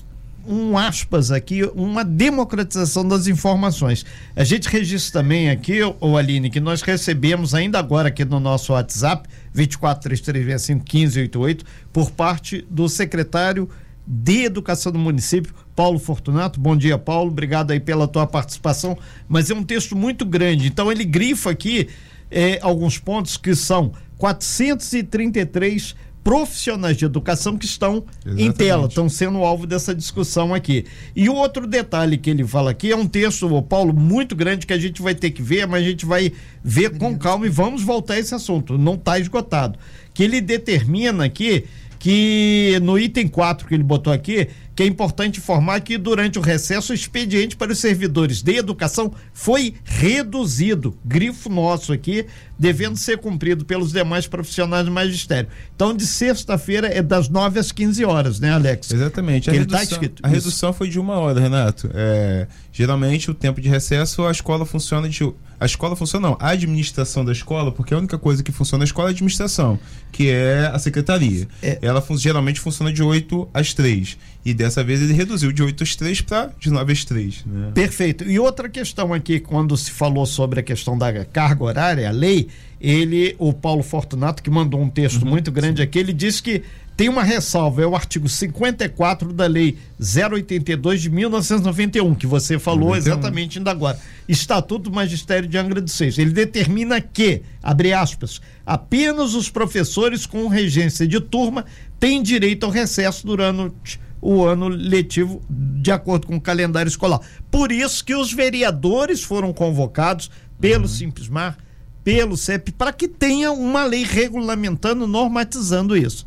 um 0.47 0.79
aspas 0.79 1.31
aqui, 1.31 1.65
uma 1.75 2.03
democratização 2.03 3.07
das 3.07 3.27
informações. 3.27 4.07
A 4.35 4.43
gente 4.43 4.71
registra 4.71 5.21
também 5.21 5.51
aqui, 5.51 5.81
o 6.01 6.17
Aline, 6.17 6.49
que 6.49 6.61
nós 6.61 6.81
recebemos 6.81 7.55
ainda 7.55 7.79
agora 7.79 8.09
aqui 8.09 8.25
no 8.25 8.41
nosso 8.41 8.73
WhatsApp, 8.73 9.29
2433651588, 9.55 11.61
por 11.93 12.11
parte 12.11 12.67
do 12.71 12.89
secretário 12.89 13.69
de 14.07 14.45
Educação 14.45 14.91
do 14.91 14.99
município, 14.99 15.53
Paulo 15.81 15.99
Fortunato. 15.99 16.61
Bom 16.61 16.77
dia, 16.77 16.99
Paulo. 16.99 17.31
Obrigado 17.31 17.71
aí 17.71 17.81
pela 17.81 18.07
tua 18.07 18.27
participação. 18.27 18.99
Mas 19.27 19.49
é 19.51 19.55
um 19.55 19.65
texto 19.65 19.97
muito 19.97 20.27
grande. 20.27 20.67
Então 20.67 20.93
ele 20.93 21.07
grifa 21.07 21.49
aqui 21.49 21.89
é, 22.31 22.59
alguns 22.61 22.99
pontos 22.99 23.39
que 23.39 23.55
são 23.55 23.91
433 24.19 25.97
profissionais 26.23 26.99
de 26.99 27.07
educação 27.07 27.57
que 27.57 27.65
estão 27.65 28.05
Exatamente. 28.27 28.43
em 28.43 28.53
tela, 28.53 28.89
estão 28.89 29.09
sendo 29.09 29.39
alvo 29.39 29.67
dessa 29.67 29.95
discussão 29.95 30.53
aqui. 30.53 30.85
E 31.17 31.31
o 31.31 31.35
outro 31.35 31.67
detalhe 31.67 32.19
que 32.19 32.29
ele 32.29 32.47
fala 32.47 32.73
aqui 32.73 32.93
é 32.93 32.97
um 32.97 33.07
texto, 33.07 33.63
Paulo, 33.63 33.95
muito 33.95 34.37
grande 34.37 34.67
que 34.67 34.75
a 34.75 34.79
gente 34.79 35.01
vai 35.01 35.15
ter 35.15 35.31
que 35.31 35.41
ver, 35.41 35.67
mas 35.67 35.83
a 35.83 35.89
gente 35.89 36.05
vai 36.05 36.31
ver 36.63 36.99
com 36.99 37.17
calma 37.17 37.47
e 37.47 37.49
vamos 37.49 37.83
voltar 37.83 38.15
a 38.15 38.19
esse 38.19 38.35
assunto. 38.35 38.77
Não 38.77 38.97
está 38.97 39.19
esgotado. 39.19 39.79
Que 40.13 40.25
ele 40.25 40.43
determina 40.43 41.25
aqui 41.25 41.65
que 41.99 42.79
no 42.83 42.99
item 42.99 43.29
4 43.29 43.69
que 43.69 43.75
ele 43.75 43.83
botou 43.83 44.13
aqui, 44.13 44.49
que 44.75 44.83
é 44.83 44.87
importante 44.87 45.39
informar 45.39 45.81
que 45.81 45.99
durante 45.99 46.39
o 46.39 46.43
recesso 46.43 46.93
o 46.93 46.95
expediente 46.95 47.57
para 47.57 47.73
os 47.73 47.79
servidores 47.79 48.43
de 48.43 48.57
educação 48.57 49.13
foi 49.33 49.75
reduzido, 49.85 50.97
grifo 51.05 51.49
nosso 51.49 51.93
aqui, 51.93 52.27
devendo 52.59 52.97
ser 52.97 53.17
cumprido 53.19 53.65
pelos 53.65 53.91
demais 53.91 54.27
profissionais 54.27 54.85
do 54.85 54.93
magistério. 54.93 55.49
Então, 55.75 55.95
de 55.95 56.07
sexta-feira 56.07 56.89
é 56.89 57.01
das 57.01 57.29
9 57.29 57.59
às 57.59 57.73
15 57.73 58.05
horas, 58.05 58.39
né, 58.39 58.53
Alex? 58.53 58.91
Exatamente. 58.91 59.49
A, 59.49 59.53
tá 59.53 59.59
redução, 59.59 59.83
escrito, 59.83 60.21
a 60.23 60.29
redução 60.29 60.73
foi 60.73 60.89
de 60.91 61.01
uma 61.01 61.15
hora, 61.15 61.41
Renato. 61.41 61.91
É, 61.95 62.47
geralmente, 62.71 63.31
o 63.31 63.35
tempo 63.35 63.63
de 63.63 63.69
recesso, 63.69 64.27
a 64.27 64.31
escola 64.31 64.67
funciona 64.67 65.09
de. 65.09 65.33
A 65.59 65.67
escola 65.67 65.97
funciona, 65.97 66.29
não. 66.29 66.37
A 66.41 66.51
administração 66.51 67.25
da 67.25 67.33
escola, 67.33 67.73
porque 67.73 67.93
a 67.95 67.99
única 67.99 68.19
coisa 68.19 68.43
que 68.43 68.53
funciona 68.53 68.81
na 68.81 68.85
escola 68.85 69.09
é 69.09 69.11
a 69.11 69.13
administração, 69.13 69.79
que 70.13 70.29
é 70.29 70.71
a 70.73 70.79
secretaria. 70.79 71.49
É. 71.63 71.79
Ela 71.81 72.05
geralmente 72.17 72.61
funciona 72.61 72.93
de 72.93 73.03
8 73.03 73.49
às 73.55 73.73
3. 73.73 74.19
E 74.45 74.55
dessa 74.55 74.83
vez 74.83 75.03
ele 75.03 75.13
reduziu 75.13 75.53
de 75.53 75.63
8 75.63 75.83
às 75.83 75.97
3 75.97 76.21
para 76.23 76.51
de 76.59 76.71
9 76.71 76.93
às 76.93 77.05
3. 77.05 77.45
Né? 77.45 77.71
Perfeito. 77.75 78.25
E 78.25 78.39
outra 78.39 78.69
questão 78.69 79.13
aqui, 79.13 79.39
quando 79.39 79.77
se 79.77 79.91
falou 79.91 80.25
sobre 80.25 80.61
a 80.61 80.63
questão 80.63 80.97
da 80.97 81.25
carga 81.25 81.65
horária, 81.65 82.09
a 82.09 82.13
lei, 82.13 82.49
ele, 82.81 83.35
o 83.39 83.53
Paulo 83.53 83.83
Fortunato, 83.83 84.43
que 84.43 84.51
mandou 84.51 84.81
um 84.81 84.89
texto 84.89 85.27
muito 85.27 85.53
grande 85.53 85.83
aqui, 85.83 85.99
ele 85.99 86.15
disse 86.15 86.43
que 86.43 86.63
tem 86.97 87.09
uma 87.09 87.23
ressalva, 87.23 87.83
é 87.83 87.87
o 87.87 87.95
artigo 87.95 88.29
54 88.29 89.33
da 89.33 89.47
lei 89.47 89.79
082 89.99 91.01
de 91.01 91.09
1991, 91.09 92.15
que 92.15 92.27
você 92.27 92.59
falou 92.59 92.91
91. 92.91 92.97
exatamente 92.99 93.59
ainda 93.59 93.71
agora. 93.71 93.99
Estatuto 94.29 94.91
do 94.91 94.93
Magistério 94.93 95.49
de 95.49 95.57
Angra 95.57 95.81
dos 95.81 95.93
Seis. 95.93 96.19
Ele 96.19 96.31
determina 96.31 97.01
que, 97.01 97.41
abre 97.63 97.95
aspas, 97.95 98.41
apenas 98.67 99.35
os 99.35 99.49
professores 99.49 100.27
com 100.27 100.47
regência 100.49 101.07
de 101.07 101.19
turma 101.21 101.65
têm 101.99 102.23
direito 102.23 102.65
ao 102.67 102.71
recesso 102.71 103.27
durante 103.27 103.99
o 104.21 104.45
ano 104.45 104.69
letivo 104.69 105.43
de 105.49 105.91
acordo 105.91 106.27
com 106.27 106.37
o 106.37 106.41
calendário 106.41 106.89
escolar. 106.89 107.21
Por 107.51 107.73
isso 107.73 108.05
que 108.05 108.15
os 108.15 108.33
vereadores 108.33 109.23
foram 109.23 109.53
convocados 109.53 110.31
pelo 110.61 110.87
Simplesmar, 110.87 111.57
pelo 112.05 112.37
CEP, 112.37 112.73
para 112.73 112.93
que 112.93 113.09
tenha 113.09 113.53
uma 113.53 113.85
lei 113.85 114.05
regulamentando, 114.05 115.07
normatizando 115.07 115.97
isso. 115.97 116.27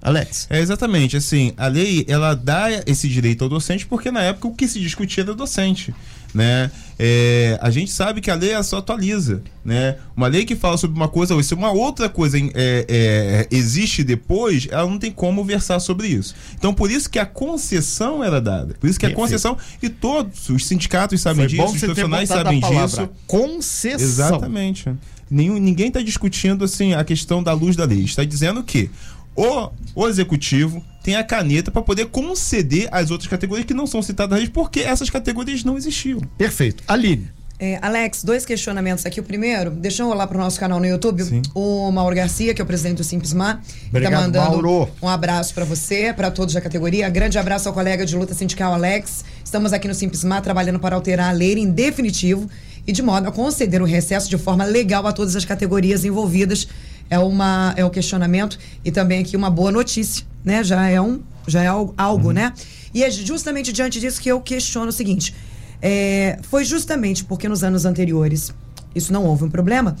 Alex. 0.00 0.46
É 0.50 0.60
exatamente, 0.60 1.16
assim, 1.16 1.54
a 1.56 1.66
lei 1.66 2.04
ela 2.06 2.34
dá 2.34 2.66
esse 2.86 3.08
direito 3.08 3.42
ao 3.42 3.48
docente 3.48 3.86
porque 3.86 4.10
na 4.10 4.22
época 4.22 4.48
o 4.48 4.54
que 4.54 4.68
se 4.68 4.78
discutia 4.78 5.24
era 5.24 5.34
docente, 5.34 5.94
né? 6.34 6.70
É, 6.98 7.58
a 7.62 7.70
gente 7.70 7.90
sabe 7.90 8.20
que 8.20 8.30
a 8.30 8.34
lei 8.34 8.50
só 8.62 8.78
atualiza, 8.78 9.42
né? 9.64 9.96
Uma 10.16 10.26
lei 10.26 10.44
que 10.44 10.54
fala 10.54 10.76
sobre 10.76 10.96
uma 10.96 11.08
coisa 11.08 11.34
ou 11.34 11.42
se 11.42 11.54
uma 11.54 11.72
outra 11.72 12.08
coisa 12.08 12.36
é, 12.38 12.50
é, 12.54 13.48
existe 13.50 14.02
depois, 14.02 14.66
ela 14.70 14.88
não 14.88 14.98
tem 14.98 15.10
como 15.10 15.44
versar 15.44 15.80
sobre 15.80 16.08
isso. 16.08 16.34
Então 16.56 16.74
por 16.74 16.90
isso 16.90 17.08
que 17.08 17.18
a 17.18 17.26
concessão 17.26 18.22
era 18.22 18.40
dada, 18.40 18.74
por 18.78 18.88
isso 18.88 18.98
que 18.98 19.06
a 19.06 19.14
concessão 19.14 19.56
e 19.82 19.88
todos 19.88 20.48
os 20.48 20.66
sindicatos 20.66 21.20
sabem 21.20 21.46
disso, 21.46 21.64
os 21.64 21.80
profissionais 21.80 22.28
sabem 22.28 22.60
disso. 22.60 23.08
Concessão. 23.26 24.00
Exatamente. 24.00 24.90
Nenhum, 25.30 25.58
ninguém 25.58 25.88
está 25.88 26.00
discutindo 26.00 26.64
assim 26.64 26.94
a 26.94 27.02
questão 27.02 27.42
da 27.42 27.52
luz 27.52 27.74
da 27.74 27.84
lei. 27.84 28.02
Está 28.02 28.24
dizendo 28.24 28.62
que 28.62 28.90
o, 29.36 29.70
o 29.94 30.08
executivo 30.08 30.84
tem 31.02 31.16
a 31.16 31.24
caneta 31.24 31.70
para 31.70 31.82
poder 31.82 32.06
conceder 32.06 32.88
as 32.90 33.10
outras 33.10 33.28
categorias 33.28 33.66
que 33.66 33.74
não 33.74 33.86
são 33.86 34.02
citadas 34.02 34.48
porque 34.48 34.80
essas 34.80 35.10
categorias 35.10 35.62
não 35.64 35.76
existiam. 35.76 36.20
Perfeito. 36.38 36.82
Aline. 36.88 37.30
É, 37.58 37.78
Alex, 37.80 38.24
dois 38.24 38.44
questionamentos 38.44 39.06
aqui. 39.06 39.20
O 39.20 39.22
primeiro, 39.22 39.70
deixa 39.70 40.02
eu 40.02 40.08
rolar 40.08 40.26
pro 40.26 40.36
nosso 40.38 40.58
canal 40.58 40.80
no 40.80 40.86
YouTube. 40.86 41.22
Sim. 41.22 41.42
O 41.54 41.90
Mauro 41.92 42.14
Garcia, 42.14 42.52
que 42.52 42.60
é 42.60 42.64
o 42.64 42.66
presidente 42.66 42.96
do 42.96 43.04
Simplesmar, 43.04 43.62
que 43.62 43.88
Obrigado, 43.88 44.12
tá 44.12 44.20
mandando 44.20 44.62
Mauro. 44.62 44.90
um 45.00 45.08
abraço 45.08 45.54
para 45.54 45.64
você, 45.64 46.12
para 46.12 46.30
todos 46.30 46.52
da 46.52 46.60
categoria. 46.60 47.08
Grande 47.08 47.38
abraço 47.38 47.68
ao 47.68 47.74
colega 47.74 48.04
de 48.04 48.16
luta 48.16 48.34
sindical 48.34 48.74
Alex. 48.74 49.24
Estamos 49.44 49.72
aqui 49.72 49.86
no 49.86 49.94
Simplesmar 49.94 50.42
trabalhando 50.42 50.80
para 50.80 50.96
alterar 50.96 51.30
a 51.30 51.32
lei 51.32 51.54
em 51.54 51.70
definitivo 51.70 52.50
e 52.86 52.92
de 52.92 53.02
modo 53.02 53.28
a 53.28 53.32
conceder 53.32 53.80
o 53.80 53.84
recesso 53.84 54.28
de 54.28 54.36
forma 54.36 54.64
legal 54.64 55.06
a 55.06 55.12
todas 55.12 55.36
as 55.36 55.44
categorias 55.44 56.04
envolvidas. 56.04 56.66
É 57.10 57.18
uma 57.18 57.74
é 57.76 57.84
o 57.84 57.90
questionamento 57.90 58.58
e 58.84 58.90
também 58.90 59.20
aqui 59.20 59.36
uma 59.36 59.50
boa 59.50 59.70
notícia, 59.70 60.24
né? 60.44 60.64
Já 60.64 60.88
é 60.88 61.00
um 61.00 61.20
já 61.46 61.62
é 61.62 61.66
algo, 61.66 61.94
algo, 61.96 62.32
né? 62.32 62.52
E 62.94 63.02
é 63.04 63.10
justamente 63.10 63.72
diante 63.72 64.00
disso 64.00 64.20
que 64.20 64.28
eu 64.30 64.40
questiono 64.40 64.88
o 64.88 64.92
seguinte: 64.92 65.34
é, 65.82 66.38
foi 66.42 66.64
justamente 66.64 67.24
porque 67.24 67.48
nos 67.48 67.62
anos 67.62 67.84
anteriores 67.84 68.52
isso 68.94 69.12
não 69.12 69.24
houve 69.24 69.44
um 69.44 69.50
problema, 69.50 69.96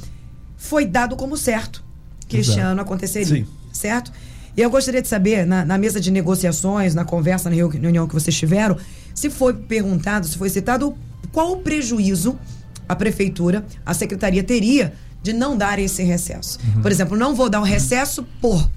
foi 0.56 0.86
dado 0.86 1.16
como 1.16 1.36
certo 1.36 1.84
que 2.26 2.38
este 2.38 2.52
Exato. 2.52 2.66
ano 2.68 2.80
aconteceria, 2.80 3.26
Sim. 3.44 3.46
certo? 3.72 4.10
E 4.56 4.62
eu 4.62 4.70
gostaria 4.70 5.02
de 5.02 5.08
saber, 5.08 5.44
na, 5.44 5.64
na 5.64 5.76
mesa 5.76 6.00
de 6.00 6.10
negociações, 6.12 6.94
na 6.94 7.04
conversa, 7.04 7.50
na 7.50 7.56
reu- 7.56 7.68
reunião 7.68 8.06
que 8.06 8.14
vocês 8.14 8.34
tiveram, 8.36 8.76
se 9.12 9.28
foi 9.28 9.52
perguntado, 9.52 10.26
se 10.28 10.38
foi 10.38 10.48
citado, 10.48 10.96
qual 11.32 11.52
o 11.52 11.56
prejuízo 11.58 12.38
a 12.88 12.94
prefeitura, 12.94 13.64
a 13.84 13.92
secretaria 13.92 14.42
teria 14.44 14.92
de 15.24 15.32
não 15.32 15.56
dar 15.56 15.78
esse 15.78 16.02
recesso. 16.02 16.58
Uhum. 16.76 16.82
Por 16.82 16.92
exemplo, 16.92 17.16
não 17.16 17.34
vou 17.34 17.48
dar 17.48 17.58
um 17.58 17.64
recesso 17.64 18.22
por. 18.42 18.70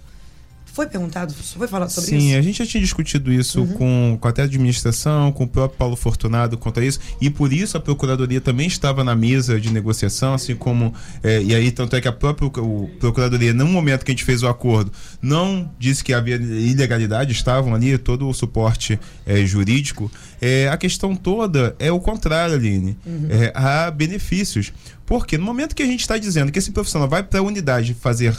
Foi 0.78 0.86
perguntado, 0.86 1.34
foi 1.34 1.68
falado 1.68 1.90
sobre 1.90 2.12
Sim, 2.12 2.18
isso? 2.18 2.28
Uhum. 2.34 2.38
a 2.38 2.42
gente 2.44 2.58
já 2.60 2.66
tinha 2.68 2.82
discutido 2.84 3.34
isso 3.34 3.66
com, 3.80 4.16
com 4.22 4.28
até 4.28 4.44
a 4.44 4.46
administração, 4.46 5.32
com 5.32 5.46
o 5.46 5.48
próprio 5.48 5.76
Paulo 5.76 5.96
Fortunado 5.96 6.56
quanto 6.56 6.80
a 6.80 6.86
isso, 6.86 7.00
e 7.20 7.32
por 7.32 7.52
isso 7.52 7.76
a 7.76 7.80
Procuradoria 7.80 8.40
também 8.40 8.68
estava 8.68 9.04
na 9.04 9.16
mesa 9.16 9.60
de 9.60 9.74
negociação, 9.74 10.36
assim 10.36 10.56
como. 10.56 10.94
eh, 11.24 11.42
e 11.42 11.56
aí, 11.56 11.72
tanto 11.72 11.96
é 11.96 12.00
que 12.02 12.08
a 12.08 12.12
própria 12.12 12.48
o- 12.62 12.88
Procuradoria, 13.00 13.56
no 13.56 13.66
momento 13.66 14.06
que 14.06 14.12
a 14.12 14.14
gente 14.14 14.24
fez 14.24 14.44
o 14.44 14.48
acordo, 14.48 14.92
não 15.20 15.68
disse 15.80 16.04
que 16.04 16.14
havia 16.14 16.36
ilegalidade, 16.36 17.32
estavam 17.32 17.74
ali, 17.74 17.98
todo 17.98 18.30
o 18.30 18.34
suporte 18.34 19.00
eh, 19.26 19.44
jurídico. 19.48 20.12
Eh, 20.40 20.70
a 20.72 20.78
questão 20.78 21.16
toda 21.16 21.76
é 21.80 21.92
o 21.92 22.00
contrário, 22.00 22.54
Aline. 22.54 22.96
Eh, 23.32 23.52
há 23.56 23.90
benefícios. 23.90 24.72
Porque 25.08 25.40
no 25.40 25.44
momento 25.46 25.74
que 25.76 25.82
a 25.82 25.88
gente 25.88 26.02
está 26.02 26.20
dizendo 26.20 26.52
que 26.52 26.60
esse 26.60 26.70
profissional 26.70 27.08
vai 27.10 27.24
para 27.24 27.40
a 27.40 27.42
unidade 27.42 27.96
fazer 28.00 28.38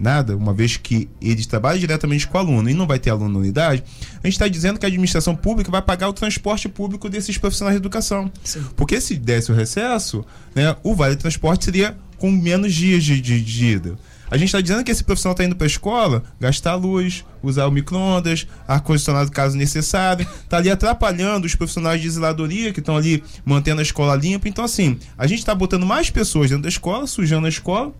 nada, 0.00 0.36
uma 0.36 0.54
vez 0.54 0.76
que 0.76 1.08
ele 1.20 1.44
trabalha 1.44 1.78
diretamente 1.78 2.26
com 2.26 2.38
o 2.38 2.40
aluno 2.40 2.70
e 2.70 2.74
não 2.74 2.86
vai 2.86 2.98
ter 2.98 3.10
aluno 3.10 3.34
na 3.34 3.38
unidade, 3.38 3.84
a 4.22 4.26
gente 4.26 4.32
está 4.32 4.48
dizendo 4.48 4.78
que 4.78 4.86
a 4.86 4.88
administração 4.88 5.36
pública 5.36 5.70
vai 5.70 5.82
pagar 5.82 6.08
o 6.08 6.12
transporte 6.12 6.68
público 6.68 7.08
desses 7.08 7.36
profissionais 7.36 7.74
de 7.74 7.82
educação. 7.82 8.32
Sim. 8.42 8.64
Porque 8.74 9.00
se 9.00 9.16
desse 9.16 9.52
o 9.52 9.54
recesso, 9.54 10.24
né, 10.54 10.74
o 10.82 10.94
vale 10.94 11.16
transporte 11.16 11.66
seria 11.66 11.96
com 12.16 12.30
menos 12.30 12.74
dias 12.74 13.04
de, 13.04 13.20
de, 13.20 13.40
de 13.40 13.66
ida. 13.66 13.98
A 14.30 14.36
gente 14.36 14.46
está 14.46 14.60
dizendo 14.60 14.84
que 14.84 14.92
esse 14.92 15.02
profissional 15.02 15.32
está 15.32 15.44
indo 15.44 15.56
para 15.56 15.64
a 15.64 15.66
escola, 15.66 16.22
gastar 16.38 16.76
luz, 16.76 17.24
usar 17.42 17.66
o 17.66 17.70
micro-ondas, 17.70 18.46
ar-condicionado 18.66 19.30
caso 19.30 19.56
necessário, 19.56 20.24
está 20.44 20.58
ali 20.58 20.70
atrapalhando 20.70 21.46
os 21.46 21.56
profissionais 21.56 22.00
de 22.00 22.08
zeladoria 22.08 22.72
que 22.72 22.78
estão 22.78 22.96
ali 22.96 23.24
mantendo 23.44 23.80
a 23.80 23.82
escola 23.82 24.14
limpa. 24.14 24.48
Então, 24.48 24.64
assim, 24.64 24.98
a 25.18 25.26
gente 25.26 25.40
está 25.40 25.52
botando 25.52 25.84
mais 25.84 26.10
pessoas 26.10 26.48
dentro 26.48 26.62
da 26.62 26.68
escola, 26.68 27.08
sujando 27.08 27.46
a 27.46 27.48
escola, 27.48 27.92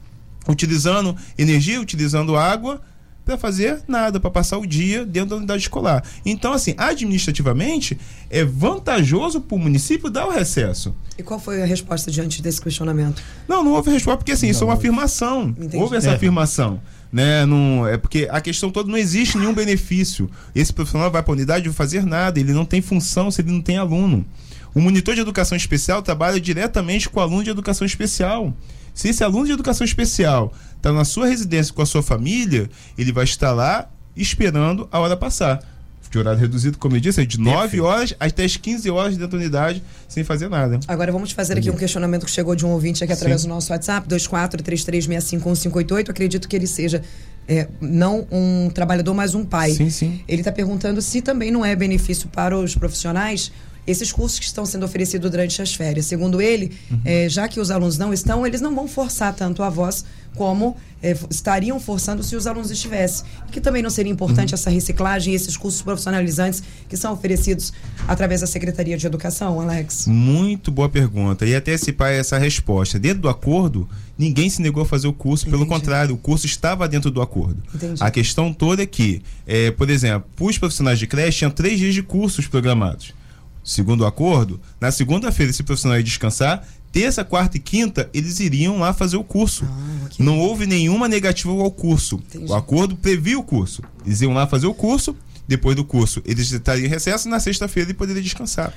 utilizando 0.48 1.16
energia, 1.38 1.80
utilizando 1.80 2.36
água 2.36 2.80
para 3.24 3.36
fazer 3.36 3.82
nada, 3.86 4.18
para 4.18 4.30
passar 4.30 4.58
o 4.58 4.66
dia 4.66 5.04
dentro 5.04 5.30
da 5.30 5.36
unidade 5.36 5.62
escolar. 5.62 6.02
Então, 6.24 6.52
assim, 6.52 6.74
administrativamente, 6.76 7.98
é 8.30 8.44
vantajoso 8.44 9.40
para 9.40 9.54
o 9.56 9.58
município 9.58 10.10
dar 10.10 10.26
o 10.26 10.30
recesso. 10.30 10.94
E 11.18 11.22
qual 11.22 11.38
foi 11.38 11.62
a 11.62 11.66
resposta 11.66 12.10
diante 12.10 12.40
desse 12.42 12.60
questionamento? 12.60 13.22
Não, 13.46 13.62
não 13.62 13.72
houve 13.72 13.90
resposta, 13.90 14.16
porque 14.18 14.32
assim, 14.32 14.48
isso 14.48 14.64
é 14.64 14.66
uma 14.66 14.74
afirmação. 14.74 15.48
Entendi. 15.50 15.76
Houve 15.76 15.96
essa 15.96 16.10
É. 16.10 16.14
afirmação. 16.14 16.80
Né? 17.12 17.44
Não, 17.44 17.86
é 17.86 17.96
porque 17.96 18.28
a 18.30 18.40
questão 18.40 18.70
toda 18.70 18.88
não 18.88 18.96
existe 18.96 19.36
nenhum 19.36 19.52
benefício. 19.52 20.30
Esse 20.54 20.72
profissional 20.72 21.10
vai 21.10 21.22
para 21.22 21.32
a 21.32 21.34
unidade 21.36 21.66
não 21.66 21.74
fazer 21.74 22.06
nada, 22.06 22.38
ele 22.40 22.52
não 22.52 22.64
tem 22.64 22.80
função 22.80 23.30
se 23.30 23.42
ele 23.42 23.50
não 23.50 23.60
tem 23.60 23.76
aluno. 23.76 24.24
O 24.72 24.80
monitor 24.80 25.14
de 25.16 25.20
educação 25.20 25.56
especial 25.56 26.02
trabalha 26.02 26.40
diretamente 26.40 27.08
com 27.08 27.18
o 27.18 27.22
aluno 27.22 27.42
de 27.42 27.50
educação 27.50 27.84
especial. 27.84 28.54
Se 28.94 29.08
esse 29.08 29.24
aluno 29.24 29.46
de 29.46 29.52
educação 29.52 29.84
especial 29.84 30.52
está 30.76 30.92
na 30.92 31.04
sua 31.04 31.26
residência 31.26 31.72
com 31.72 31.82
a 31.82 31.86
sua 31.86 32.02
família, 32.02 32.68
ele 32.96 33.12
vai 33.12 33.24
estar 33.24 33.52
lá 33.52 33.88
esperando 34.16 34.88
a 34.90 34.98
hora 34.98 35.16
passar. 35.16 35.62
De 36.10 36.18
horário 36.18 36.40
reduzido, 36.40 36.76
como 36.76 36.96
eu 36.96 37.00
disse, 37.00 37.20
é 37.20 37.24
de 37.24 37.38
9 37.38 37.56
Perfeito. 37.56 37.84
horas 37.84 38.14
até 38.18 38.44
as 38.44 38.56
15 38.56 38.90
horas 38.90 39.16
dentro 39.16 39.38
da 39.38 39.44
unidade, 39.44 39.80
sem 40.08 40.24
fazer 40.24 40.48
nada. 40.48 40.80
Agora 40.88 41.12
vamos 41.12 41.30
fazer 41.30 41.56
aqui 41.56 41.70
um 41.70 41.76
questionamento 41.76 42.24
que 42.24 42.32
chegou 42.32 42.56
de 42.56 42.66
um 42.66 42.70
ouvinte 42.70 43.04
aqui 43.04 43.12
através 43.12 43.42
Sim. 43.42 43.46
do 43.46 43.54
nosso 43.54 43.72
WhatsApp, 43.72 44.08
2433651588. 44.08 46.10
Acredito 46.10 46.48
que 46.48 46.56
ele 46.56 46.66
seja 46.66 47.00
é, 47.46 47.68
não 47.80 48.26
um 48.28 48.68
trabalhador, 48.70 49.14
mas 49.14 49.36
um 49.36 49.44
pai. 49.44 49.70
Sim, 49.70 49.88
sim. 49.88 50.20
Ele 50.26 50.40
está 50.40 50.50
perguntando 50.50 51.00
se 51.00 51.22
também 51.22 51.52
não 51.52 51.64
é 51.64 51.76
benefício 51.76 52.28
para 52.28 52.58
os 52.58 52.74
profissionais 52.74 53.52
esses 53.90 54.12
cursos 54.12 54.38
que 54.38 54.44
estão 54.44 54.64
sendo 54.64 54.84
oferecidos 54.84 55.30
durante 55.30 55.60
as 55.60 55.74
férias. 55.74 56.06
Segundo 56.06 56.40
ele, 56.40 56.72
uhum. 56.90 57.00
é, 57.04 57.28
já 57.28 57.48
que 57.48 57.60
os 57.60 57.70
alunos 57.70 57.98
não 57.98 58.12
estão, 58.12 58.46
eles 58.46 58.60
não 58.60 58.74
vão 58.74 58.86
forçar 58.86 59.34
tanto 59.34 59.62
a 59.62 59.70
voz 59.70 60.04
como 60.34 60.76
é, 61.02 61.16
estariam 61.28 61.80
forçando 61.80 62.22
se 62.22 62.36
os 62.36 62.46
alunos 62.46 62.70
estivessem. 62.70 63.26
Que 63.50 63.60
também 63.60 63.82
não 63.82 63.90
seria 63.90 64.12
importante 64.12 64.50
uhum. 64.50 64.54
essa 64.54 64.70
reciclagem 64.70 65.32
e 65.32 65.36
esses 65.36 65.56
cursos 65.56 65.82
profissionalizantes 65.82 66.62
que 66.88 66.96
são 66.96 67.12
oferecidos 67.12 67.72
através 68.06 68.40
da 68.40 68.46
Secretaria 68.46 68.96
de 68.96 69.06
Educação, 69.06 69.60
Alex? 69.60 70.06
Muito 70.06 70.70
boa 70.70 70.88
pergunta. 70.88 71.46
E 71.46 71.54
até 71.54 71.72
esse 71.72 71.92
pai 71.92 72.18
essa 72.18 72.38
resposta. 72.38 72.98
Dentro 72.98 73.22
do 73.22 73.28
acordo, 73.28 73.88
ninguém 74.16 74.48
se 74.48 74.62
negou 74.62 74.82
a 74.82 74.86
fazer 74.86 75.08
o 75.08 75.12
curso, 75.12 75.48
Entendi. 75.48 75.64
pelo 75.64 75.68
contrário, 75.68 76.14
o 76.14 76.18
curso 76.18 76.46
estava 76.46 76.86
dentro 76.86 77.10
do 77.10 77.20
acordo. 77.20 77.62
Entendi. 77.74 78.02
A 78.02 78.10
questão 78.10 78.52
toda 78.52 78.82
é 78.82 78.86
que, 78.86 79.22
é, 79.46 79.70
por 79.70 79.90
exemplo, 79.90 80.28
os 80.38 80.58
profissionais 80.58 80.98
de 80.98 81.06
creche 81.06 81.38
tinham 81.38 81.50
três 81.50 81.78
dias 81.78 81.94
de 81.94 82.02
cursos 82.02 82.46
programados. 82.46 83.19
Segundo 83.62 84.02
o 84.02 84.06
acordo, 84.06 84.60
na 84.80 84.90
segunda-feira 84.90 85.50
esse 85.50 85.62
profissional 85.62 85.98
ia 85.98 86.04
descansar, 86.04 86.66
terça, 86.90 87.24
quarta 87.24 87.56
e 87.56 87.60
quinta, 87.60 88.08
eles 88.12 88.40
iriam 88.40 88.78
lá 88.78 88.92
fazer 88.92 89.16
o 89.16 89.24
curso. 89.24 89.64
Ah, 89.68 90.06
okay. 90.06 90.24
Não 90.24 90.38
houve 90.38 90.66
nenhuma 90.66 91.08
negativa 91.08 91.52
ao 91.52 91.70
curso. 91.70 92.16
Entendi. 92.16 92.50
O 92.50 92.54
acordo 92.54 92.96
previa 92.96 93.38
o 93.38 93.42
curso. 93.42 93.82
Eles 94.04 94.20
iam 94.20 94.32
lá 94.32 94.46
fazer 94.46 94.66
o 94.66 94.74
curso, 94.74 95.14
depois 95.46 95.76
do 95.76 95.84
curso 95.84 96.22
eles 96.24 96.50
estariam 96.50 96.86
em 96.86 96.88
recesso, 96.88 97.28
na 97.28 97.40
sexta-feira 97.40 97.90
ele 97.90 97.98
poderia 97.98 98.22
descansar. 98.22 98.72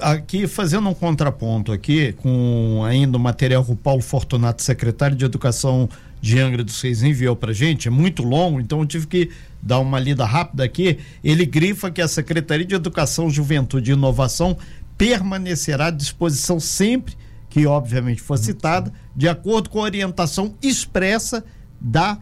Aqui, 0.00 0.46
fazendo 0.46 0.88
um 0.88 0.94
contraponto 0.94 1.72
aqui, 1.72 2.12
com 2.22 2.82
ainda 2.86 3.18
o 3.18 3.20
material 3.20 3.64
que 3.64 3.72
o 3.72 3.76
Paulo 3.76 4.00
Fortunato, 4.00 4.62
secretário 4.62 5.14
de 5.16 5.24
Educação 5.24 5.88
de 6.20 6.38
Angra 6.38 6.62
dos 6.62 6.80
Reis, 6.80 7.02
enviou 7.02 7.34
para 7.34 7.52
gente, 7.52 7.88
é 7.88 7.90
muito 7.90 8.22
longo, 8.22 8.60
então 8.60 8.80
eu 8.80 8.86
tive 8.86 9.06
que 9.06 9.30
dar 9.62 9.78
uma 9.78 9.98
lida 9.98 10.24
rápida 10.24 10.64
aqui. 10.64 10.98
Ele 11.22 11.46
grifa 11.46 11.90
que 11.90 12.00
a 12.00 12.08
Secretaria 12.08 12.66
de 12.66 12.74
Educação, 12.74 13.30
Juventude 13.30 13.90
e 13.90 13.94
Inovação 13.94 14.56
permanecerá 14.96 15.86
à 15.86 15.90
disposição 15.90 16.60
sempre 16.60 17.14
que, 17.48 17.66
obviamente, 17.66 18.20
for 18.20 18.38
citada, 18.38 18.92
de 19.14 19.28
acordo 19.28 19.70
com 19.70 19.80
a 19.80 19.82
orientação 19.82 20.54
expressa 20.62 21.44
da 21.80 22.18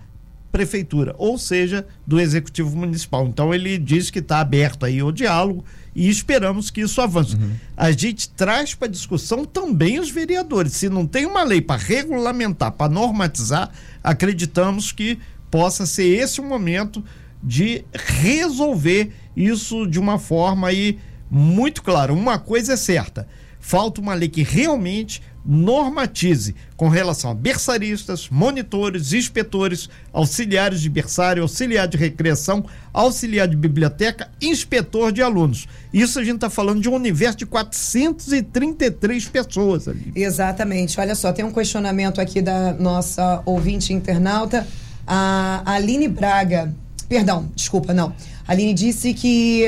prefeitura, 0.51 1.15
ou 1.19 1.37
seja, 1.37 1.87
do 2.07 2.19
executivo 2.19 2.75
municipal. 2.77 3.27
Então 3.27 3.53
ele 3.53 3.77
diz 3.77 4.11
que 4.11 4.21
está 4.21 4.41
aberto 4.41 4.87
aí 4.87 5.03
o 5.03 5.13
diálogo 5.13 5.65
e 5.99 6.09
esperamos 6.09 6.71
que 6.71 6.81
isso 6.81 7.01
avance. 7.01 7.35
Uhum. 7.35 7.57
A 7.77 7.91
gente 7.91 8.31
traz 8.31 8.73
para 8.73 8.87
discussão 8.87 9.45
também 9.45 9.99
os 9.99 10.09
vereadores. 10.09 10.75
Se 10.75 10.89
não 10.89 11.05
tem 11.05 11.27
uma 11.27 11.43
lei 11.43 11.61
para 11.61 11.81
regulamentar, 11.81 12.71
para 12.71 12.89
normatizar, 12.89 13.69
acreditamos 14.03 14.93
que 14.93 15.19
possa 15.51 15.87
ser 15.87 16.05
esse 16.05 16.41
o 16.41 16.45
momento 16.45 17.05
de 17.43 17.85
resolver 17.93 19.13
isso 19.37 19.89
de 19.89 19.99
uma 19.99 20.21
forma 20.21 20.69
aí 20.69 21.01
muito 21.29 21.83
claro. 21.83 22.15
Uma 22.15 22.39
coisa 22.39 22.75
é 22.75 22.77
certa: 22.77 23.27
falta 23.59 24.01
uma 24.01 24.15
lei 24.15 24.29
que 24.29 24.45
realmente 24.45 25.21
normatize 25.49 26.55
com 26.77 26.91
relação 26.91 27.31
a 27.31 27.35
berçaristas, 27.35 28.29
monitores, 28.29 29.15
inspetores, 29.15 29.89
auxiliares 30.13 30.83
de 30.83 30.91
berçário, 30.91 31.43
auxiliar 31.43 31.89
de 31.89 31.97
recreação, 31.97 32.67
auxiliar 32.93 33.49
de 33.49 33.57
biblioteca, 33.57 34.31
inspetor 34.43 35.11
de 35.11 35.23
alunos. 35.23 35.67
Isso 35.91 36.19
a 36.19 36.25
gente 36.25 36.35
está 36.35 36.51
falando 36.51 36.83
de 36.83 36.89
um 36.91 36.95
universo 36.95 37.39
de 37.39 37.47
433 37.47 39.27
pessoas 39.29 39.89
ali. 39.89 40.13
Exatamente. 40.15 41.01
Olha 41.01 41.15
só, 41.15 41.33
tem 41.33 41.47
um 41.47 41.53
questionamento 41.53 42.21
aqui 42.21 42.43
da 42.43 42.75
nossa 42.75 43.41
ouvinte 43.47 43.95
internauta, 43.95 44.67
a 45.07 45.63
Aline 45.65 46.09
Braga. 46.09 46.75
Perdão, 47.09 47.51
desculpa, 47.57 47.95
não. 47.95 48.15
A 48.47 48.53
Aline 48.53 48.75
disse 48.75 49.15
que 49.15 49.65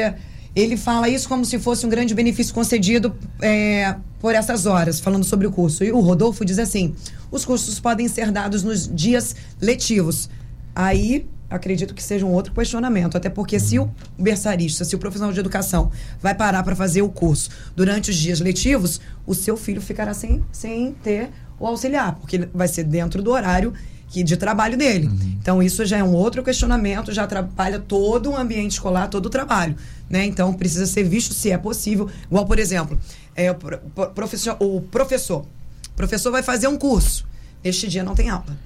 ele 0.54 0.76
fala 0.76 1.08
isso 1.08 1.26
como 1.26 1.42
se 1.42 1.58
fosse 1.58 1.86
um 1.86 1.88
grande 1.88 2.14
benefício 2.14 2.52
concedido 2.52 3.16
é, 3.40 3.94
por 4.20 4.34
essas 4.34 4.66
horas, 4.66 5.00
falando 5.00 5.24
sobre 5.24 5.46
o 5.46 5.50
curso. 5.50 5.82
E 5.82 5.90
o 5.90 5.98
Rodolfo 5.98 6.44
diz 6.44 6.58
assim: 6.58 6.94
os 7.30 7.44
cursos 7.44 7.80
podem 7.80 8.06
ser 8.06 8.30
dados 8.30 8.62
nos 8.62 8.86
dias 8.86 9.34
letivos. 9.60 10.28
Aí 10.74 11.26
acredito 11.48 11.94
que 11.94 12.02
seja 12.02 12.24
um 12.24 12.32
outro 12.32 12.54
questionamento, 12.54 13.16
até 13.16 13.28
porque 13.28 13.58
se 13.58 13.78
o 13.78 13.90
berçarista, 14.16 14.84
se 14.84 14.94
o 14.94 14.98
profissional 14.98 15.32
de 15.32 15.40
educação 15.40 15.90
vai 16.20 16.32
parar 16.32 16.62
para 16.62 16.76
fazer 16.76 17.02
o 17.02 17.08
curso 17.08 17.50
durante 17.74 18.10
os 18.10 18.16
dias 18.16 18.38
letivos, 18.38 19.00
o 19.26 19.34
seu 19.34 19.56
filho 19.56 19.80
ficará 19.80 20.14
sem, 20.14 20.44
sem 20.52 20.92
ter 20.92 21.30
o 21.58 21.66
auxiliar, 21.66 22.14
porque 22.14 22.48
vai 22.54 22.68
ser 22.68 22.84
dentro 22.84 23.20
do 23.20 23.32
horário 23.32 23.74
que 24.10 24.22
de 24.24 24.36
trabalho 24.36 24.76
dele. 24.76 25.06
Uhum. 25.06 25.36
Então 25.40 25.62
isso 25.62 25.86
já 25.86 25.98
é 25.98 26.04
um 26.04 26.12
outro 26.12 26.42
questionamento, 26.42 27.12
já 27.12 27.22
atrapalha 27.22 27.78
todo 27.78 28.30
o 28.30 28.36
ambiente 28.36 28.72
escolar, 28.72 29.08
todo 29.08 29.26
o 29.26 29.30
trabalho, 29.30 29.76
né? 30.10 30.26
Então 30.26 30.52
precisa 30.52 30.84
ser 30.84 31.04
visto 31.04 31.32
se 31.32 31.50
é 31.50 31.56
possível. 31.56 32.10
Igual, 32.26 32.44
por 32.44 32.58
exemplo, 32.58 32.98
é, 33.34 33.50
o, 33.50 33.54
professor, 33.54 34.56
o 34.60 34.80
professor. 34.82 35.46
O 35.88 35.96
professor 35.96 36.30
vai 36.32 36.42
fazer 36.42 36.66
um 36.66 36.76
curso. 36.76 37.24
Este 37.62 37.86
dia 37.86 38.02
não 38.02 38.14
tem 38.14 38.28
aula. 38.28 38.58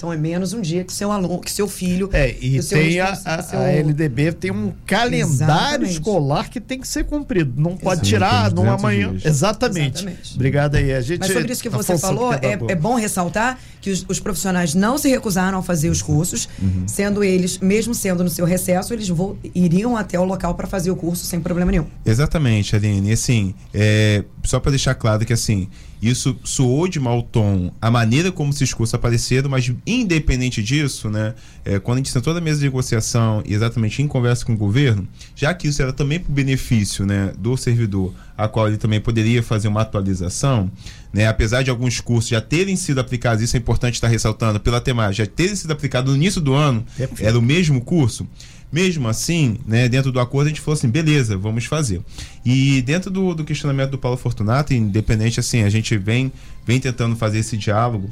Então 0.00 0.10
é 0.10 0.16
menos 0.16 0.54
um 0.54 0.62
dia 0.62 0.82
que 0.82 0.94
seu 0.94 1.12
aluno, 1.12 1.42
que 1.42 1.52
seu 1.52 1.68
filho. 1.68 2.08
É, 2.14 2.34
e 2.40 2.58
tem 2.62 2.98
a, 3.00 3.10
a, 3.10 3.42
seu... 3.42 3.58
a, 3.58 3.64
LDB 3.70 4.32
tem 4.32 4.50
um 4.50 4.72
calendário 4.86 5.84
Exatamente. 5.84 5.92
escolar 5.92 6.48
que 6.48 6.58
tem 6.58 6.80
que 6.80 6.88
ser 6.88 7.04
cumprido. 7.04 7.52
Não 7.60 7.76
pode 7.76 8.00
tirar 8.00 8.50
numa 8.50 8.78
manhã. 8.78 9.14
Exatamente. 9.22 9.98
Exatamente. 9.98 10.34
Obrigado 10.36 10.76
aí. 10.76 10.94
A 10.94 11.02
gente, 11.02 11.20
Mas 11.20 11.30
sobre 11.30 11.52
isso 11.52 11.60
que 11.60 11.68
você 11.68 11.98
falou, 11.98 12.32
é, 12.32 12.58
é, 12.68 12.74
bom 12.74 12.94
ressaltar 12.94 13.58
que 13.78 13.90
os, 13.90 14.06
os, 14.08 14.18
profissionais 14.18 14.74
não 14.74 14.96
se 14.96 15.06
recusaram 15.06 15.58
a 15.58 15.62
fazer 15.62 15.90
os 15.90 16.00
cursos, 16.00 16.48
uhum. 16.58 16.88
sendo 16.88 17.22
eles, 17.22 17.58
mesmo 17.58 17.94
sendo 17.94 18.24
no 18.24 18.30
seu 18.30 18.46
recesso, 18.46 18.94
eles 18.94 19.06
vou, 19.06 19.38
iriam 19.54 19.98
até 19.98 20.18
o 20.18 20.24
local 20.24 20.54
para 20.54 20.66
fazer 20.66 20.90
o 20.90 20.96
curso 20.96 21.26
sem 21.26 21.42
problema 21.42 21.70
nenhum. 21.72 21.86
Exatamente, 22.06 22.74
Aline. 22.74 23.10
E 23.10 23.12
assim, 23.12 23.54
é, 23.74 24.24
só 24.44 24.58
para 24.60 24.70
deixar 24.70 24.94
claro 24.94 25.26
que 25.26 25.32
assim 25.34 25.68
isso 26.00 26.36
soou 26.44 26.88
de 26.88 26.98
mau 26.98 27.22
tom 27.22 27.72
a 27.80 27.90
maneira 27.90 28.32
como 28.32 28.50
esses 28.50 28.72
cursos 28.72 28.94
apareceram, 28.94 29.50
mas 29.50 29.70
independente 29.86 30.62
disso, 30.62 31.10
né, 31.10 31.34
é, 31.64 31.78
quando 31.78 31.96
a 31.96 31.98
gente 31.98 32.10
sentou 32.10 32.32
na 32.32 32.40
mesa 32.40 32.58
de 32.58 32.64
negociação 32.64 33.42
e 33.46 33.54
exatamente 33.54 34.02
em 34.02 34.08
conversa 34.08 34.44
com 34.44 34.54
o 34.54 34.56
governo, 34.56 35.06
já 35.34 35.52
que 35.52 35.68
isso 35.68 35.82
era 35.82 35.92
também 35.92 36.18
para 36.18 36.30
o 36.30 36.34
benefício 36.34 37.04
né, 37.04 37.32
do 37.38 37.56
servidor, 37.56 38.14
a 38.40 38.48
qual 38.48 38.68
ele 38.68 38.78
também 38.78 39.00
poderia 39.00 39.42
fazer 39.42 39.68
uma 39.68 39.82
atualização, 39.82 40.70
né, 41.12 41.26
apesar 41.26 41.62
de 41.62 41.70
alguns 41.70 42.00
cursos 42.00 42.30
já 42.30 42.40
terem 42.40 42.74
sido 42.74 42.98
aplicados, 42.98 43.42
isso 43.42 43.56
é 43.56 43.58
importante 43.58 43.94
estar 43.94 44.08
ressaltando, 44.08 44.58
pela 44.58 44.80
temática, 44.80 45.24
já 45.24 45.26
terem 45.26 45.54
sido 45.54 45.70
aplicados 45.72 46.10
no 46.10 46.16
início 46.16 46.40
do 46.40 46.54
ano, 46.54 46.84
era 47.18 47.38
o 47.38 47.42
mesmo 47.42 47.80
curso. 47.80 48.26
Mesmo 48.72 49.08
assim, 49.08 49.58
né, 49.66 49.88
dentro 49.88 50.12
do 50.12 50.20
acordo, 50.20 50.46
a 50.46 50.50
gente 50.50 50.60
falou 50.60 50.78
assim, 50.78 50.88
beleza, 50.88 51.36
vamos 51.36 51.64
fazer. 51.64 52.00
E 52.44 52.80
dentro 52.82 53.10
do, 53.10 53.34
do 53.34 53.44
questionamento 53.44 53.90
do 53.90 53.98
Paulo 53.98 54.16
Fortunato, 54.16 54.72
independente, 54.72 55.40
assim, 55.40 55.64
a 55.64 55.68
gente 55.68 55.98
vem, 55.98 56.32
vem 56.64 56.78
tentando 56.78 57.16
fazer 57.16 57.40
esse 57.40 57.56
diálogo 57.56 58.08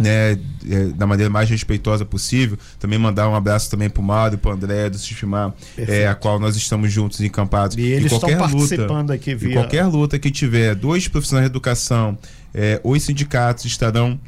né, 0.00 0.38
é, 0.68 0.84
da 0.96 1.06
maneira 1.06 1.30
mais 1.30 1.48
respeitosa 1.48 2.04
possível. 2.04 2.58
Também 2.78 2.98
mandar 2.98 3.28
um 3.28 3.34
abraço 3.34 3.70
também 3.70 3.90
para 3.90 4.00
o 4.00 4.04
Mário, 4.04 4.38
para 4.38 4.50
o 4.50 4.54
André 4.54 4.88
do 4.88 4.98
Sistema, 4.98 5.54
é, 5.76 6.06
a 6.06 6.14
qual 6.14 6.40
nós 6.40 6.56
estamos 6.56 6.90
juntos 6.90 7.20
encampados. 7.20 7.76
E 7.76 7.82
eles 7.82 8.10
qualquer 8.10 8.32
estão 8.32 8.50
participando 8.50 9.00
luta, 9.02 9.14
aqui 9.14 9.34
via... 9.34 9.52
qualquer 9.52 9.84
luta 9.84 10.18
que 10.18 10.30
tiver, 10.30 10.74
dois 10.74 11.06
profissionais 11.06 11.46
de 11.46 11.52
educação, 11.52 12.18
é, 12.54 12.80
os 12.82 13.02
sindicatos 13.02 13.64
estarão 13.66 14.18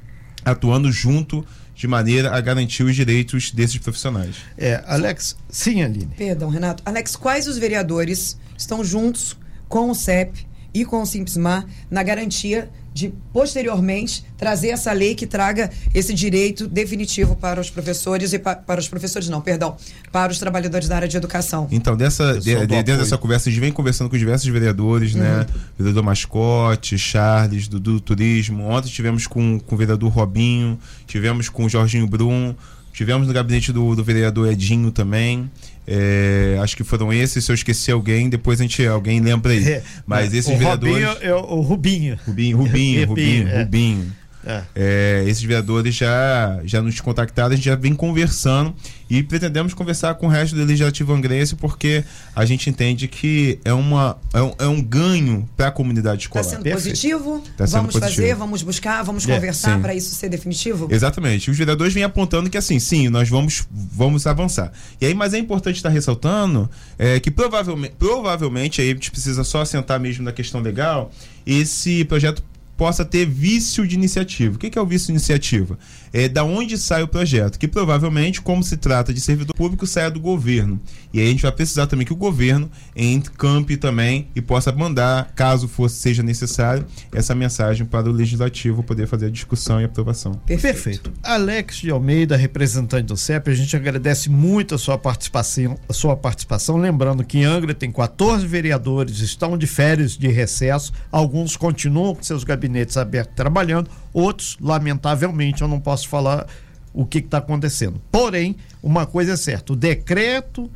atuando 0.44 0.92
junto 0.92 1.44
de 1.74 1.88
maneira 1.88 2.37
a 2.37 2.40
garantir 2.40 2.82
os 2.82 2.94
direitos 2.94 3.50
desses 3.50 3.78
profissionais. 3.78 4.37
É, 4.58 4.82
Alex, 4.87 5.37
sim, 5.48 5.82
Aline. 5.82 6.12
Perdão, 6.16 6.50
Renato. 6.50 6.82
Alex, 6.85 7.16
quais 7.16 7.48
os 7.48 7.56
vereadores 7.56 8.38
estão 8.56 8.85
juntos 8.85 9.37
com 9.68 9.90
o 9.90 9.94
CEP 9.94 10.46
e 10.74 10.85
com 10.85 11.02
o 11.02 11.06
Simpsmar 11.06 11.66
na 11.90 12.02
garantia 12.02 12.70
de 12.92 13.12
posteriormente 13.33 14.24
trazer 14.37 14.68
essa 14.68 14.92
lei 14.92 15.14
que 15.14 15.26
traga 15.26 15.70
esse 15.94 16.12
direito 16.12 16.66
definitivo 16.66 17.35
para 17.37 17.61
os 17.61 17.70
professores 17.70 18.33
e 18.33 18.38
pa, 18.38 18.55
para 18.55 18.81
os 18.81 18.88
professores 18.88 19.28
não, 19.28 19.40
perdão, 19.40 19.76
para 20.11 20.31
os 20.31 20.38
trabalhadores 20.38 20.88
da 20.88 20.96
área 20.96 21.09
de 21.09 21.16
educação. 21.16 21.68
Então, 21.70 21.96
dessa 21.96 22.38
de, 22.38 22.55
de, 22.55 22.66
dentro 22.66 22.98
dessa 22.98 23.16
conversa 23.16 23.48
a 23.48 23.52
gente 23.52 23.61
vem 23.61 23.72
conversando 23.72 24.11
com 24.11 24.16
diversos 24.16 24.48
vereadores, 24.48 25.14
né? 25.14 25.31
uhum. 25.31 25.38
né? 25.38 25.46
Vereador 25.78 26.02
Mascote, 26.02 26.98
Charles, 26.98 27.68
do, 27.68 27.81
do 27.81 28.00
Turismo. 28.00 28.64
Ontem 28.64 28.88
tivemos 28.88 29.26
com, 29.26 29.59
com 29.59 29.74
o 29.74 29.78
vereador 29.78 30.11
Robinho, 30.11 30.78
tivemos 31.07 31.48
com 31.48 31.64
o 31.64 31.68
Jorginho 31.68 32.07
Brum, 32.07 32.55
tivemos 32.92 33.26
no 33.26 33.33
gabinete 33.33 33.72
do, 33.72 33.94
do 33.94 34.05
vereador 34.05 34.50
Edinho 34.50 34.90
também. 34.90 35.50
É, 35.87 36.59
acho 36.62 36.76
que 36.76 36.85
foram 36.85 37.12
esses. 37.12 37.44
Se 37.44 37.50
eu 37.50 37.55
esqueci 37.55 37.90
alguém, 37.90 38.28
depois 38.28 38.61
a 38.61 38.62
gente 38.62 38.87
alguém 38.87 39.20
lembra 39.20 39.52
aí. 39.52 39.64
É, 39.64 39.83
Mas 40.07 40.33
esses 40.33 40.55
o 40.55 40.57
vereadores. 40.57 41.05
Robinho 41.05 41.22
é 41.22 41.35
o 41.35 41.61
Rubinho. 41.61 42.18
Rubinho, 42.26 42.57
Rubinho, 42.57 43.09
Rubinho, 43.09 43.48
é. 43.48 43.62
Rubinho. 43.62 44.12
É. 44.44 44.62
É, 44.74 45.24
esses 45.26 45.42
vereadores 45.42 45.94
já, 45.94 46.61
já 46.64 46.83
nos 46.83 47.00
contactaram, 47.00 47.52
a 47.52 47.57
gente 47.57 47.64
já 47.64 47.76
vem 47.76 47.94
conversando 47.94 48.74
e 49.09 49.22
pretendemos 49.22 49.74
conversar 49.74 50.14
com 50.14 50.26
o 50.26 50.28
resto 50.28 50.57
do 50.57 50.64
Legislativo 50.64 51.12
Angrense 51.12 51.55
porque 51.55 52.02
a 52.35 52.44
gente 52.44 52.68
entende 52.70 53.07
que 53.09 53.59
é, 53.64 53.72
uma, 53.72 54.18
é, 54.33 54.40
um, 54.42 54.55
é 54.59 54.66
um 54.66 54.83
ganho 54.83 55.48
para 55.57 55.68
a 55.68 55.70
comunidade 55.70 56.22
Está 56.24 56.40
escolar. 56.40 56.44
sendo 56.44 56.62
Perfeito. 56.62 56.85
positivo? 56.85 57.44
Tá 57.57 57.66
sendo 57.66 57.76
vamos 57.81 57.92
positivo. 57.94 58.22
fazer, 58.22 58.35
vamos 58.35 58.62
buscar, 58.62 59.02
vamos 59.02 59.28
É, 59.28 59.35
conversar 59.35 59.81
para 59.81 59.94
isso 59.94 60.14
ser 60.14 60.28
definitivo? 60.28 60.88
Exatamente. 60.90 61.50
Os 61.50 61.57
vereadores 61.57 61.92
vêm 61.92 62.02
apontando 62.05 62.48
que 62.50 62.57
assim, 62.59 62.78
sim, 62.78 63.09
nós 63.09 63.28
vamos, 63.28 63.66
vamos 63.70 64.26
avançar. 64.26 64.72
E 65.00 65.07
aí, 65.07 65.14
mas 65.14 65.35
é 65.35 65.38
importante 65.38 65.76
estar 65.76 65.90
ressaltando 65.90 66.68
é, 66.98 67.20
que 67.20 67.31
provavelmente, 67.31 67.94
provavelmente 67.98 68.81
aí 68.81 68.90
a 68.90 68.94
gente 68.94 69.11
precisa 69.11 69.44
só 69.44 69.61
assentar 69.61 70.00
mesmo 70.00 70.24
na 70.24 70.33
questão 70.33 70.61
legal, 70.61 71.11
esse 71.46 72.05
projeto 72.07 72.42
possa 72.76 73.04
ter 73.04 73.26
vício 73.26 73.87
de 73.87 73.94
iniciativa. 73.94 74.56
O 74.56 74.58
que 74.58 74.78
é 74.78 74.82
o 74.82 74.87
vício 74.87 75.06
de 75.06 75.12
iniciativa? 75.12 75.78
É 76.12 76.28
da 76.28 76.44
onde 76.44 76.76
sai 76.76 77.02
o 77.02 77.08
projeto, 77.08 77.58
que 77.58 77.68
provavelmente, 77.68 78.40
como 78.40 78.62
se 78.62 78.76
trata 78.76 79.14
de 79.14 79.20
servidor 79.20 79.54
público, 79.54 79.87
saia 79.87 80.11
do 80.11 80.18
governo. 80.18 80.80
E 81.12 81.20
aí 81.20 81.26
a 81.26 81.30
gente 81.30 81.42
vai 81.42 81.52
precisar 81.52 81.87
também 81.87 82.06
que 82.06 82.12
o 82.12 82.16
governo 82.16 82.70
entre 82.96 83.30
campe 83.32 83.76
também 83.76 84.28
e 84.35 84.40
possa 84.40 84.72
mandar, 84.72 85.32
caso 85.35 85.68
fosse 85.68 85.96
seja 85.96 86.22
necessário, 86.22 86.85
essa 87.12 87.35
mensagem 87.35 87.87
para 87.87 88.08
o 88.08 88.12
legislativo 88.12 88.82
poder 88.82 89.06
fazer 89.06 89.26
a 89.26 89.30
discussão 89.30 89.80
e 89.80 89.85
aprovação. 89.85 90.32
Perfeito. 90.46 91.12
Alex 91.22 91.76
de 91.76 91.90
Almeida, 91.90 92.37
representante 92.37 93.06
do 93.06 93.16
CEP, 93.16 93.50
a 93.50 93.54
gente 93.54 93.76
agradece 93.76 94.28
muito 94.28 94.74
a 94.74 94.78
sua 94.78 94.98
participação, 94.98 95.78
a 95.88 95.92
sua 95.92 96.16
participação. 96.16 96.76
Lembrando 96.76 97.24
que 97.24 97.44
Angra 97.44 97.74
tem 97.74 97.92
14 97.92 98.46
vereadores, 98.46 99.20
estão 99.20 99.56
de 99.56 99.66
férias 99.66 100.16
de 100.16 100.28
recesso, 100.28 100.92
alguns 101.11 101.56
continuam 101.56 102.14
com 102.14 102.22
seus 102.22 102.42
gabinetes 102.42 102.62
abertos 102.96 103.35
trabalhando, 103.35 103.90
outros, 104.12 104.57
lamentavelmente, 104.61 105.62
eu 105.62 105.68
não 105.68 105.81
posso 105.81 106.09
falar 106.09 106.46
o 106.94 107.05
que 107.07 107.18
está 107.18 107.38
acontecendo. 107.38 108.01
Porém, 108.11 108.57
uma 108.83 109.07
coisa 109.07 109.33
é 109.33 109.37
certa: 109.37 109.72
o 109.72 109.77
decreto. 109.77 110.70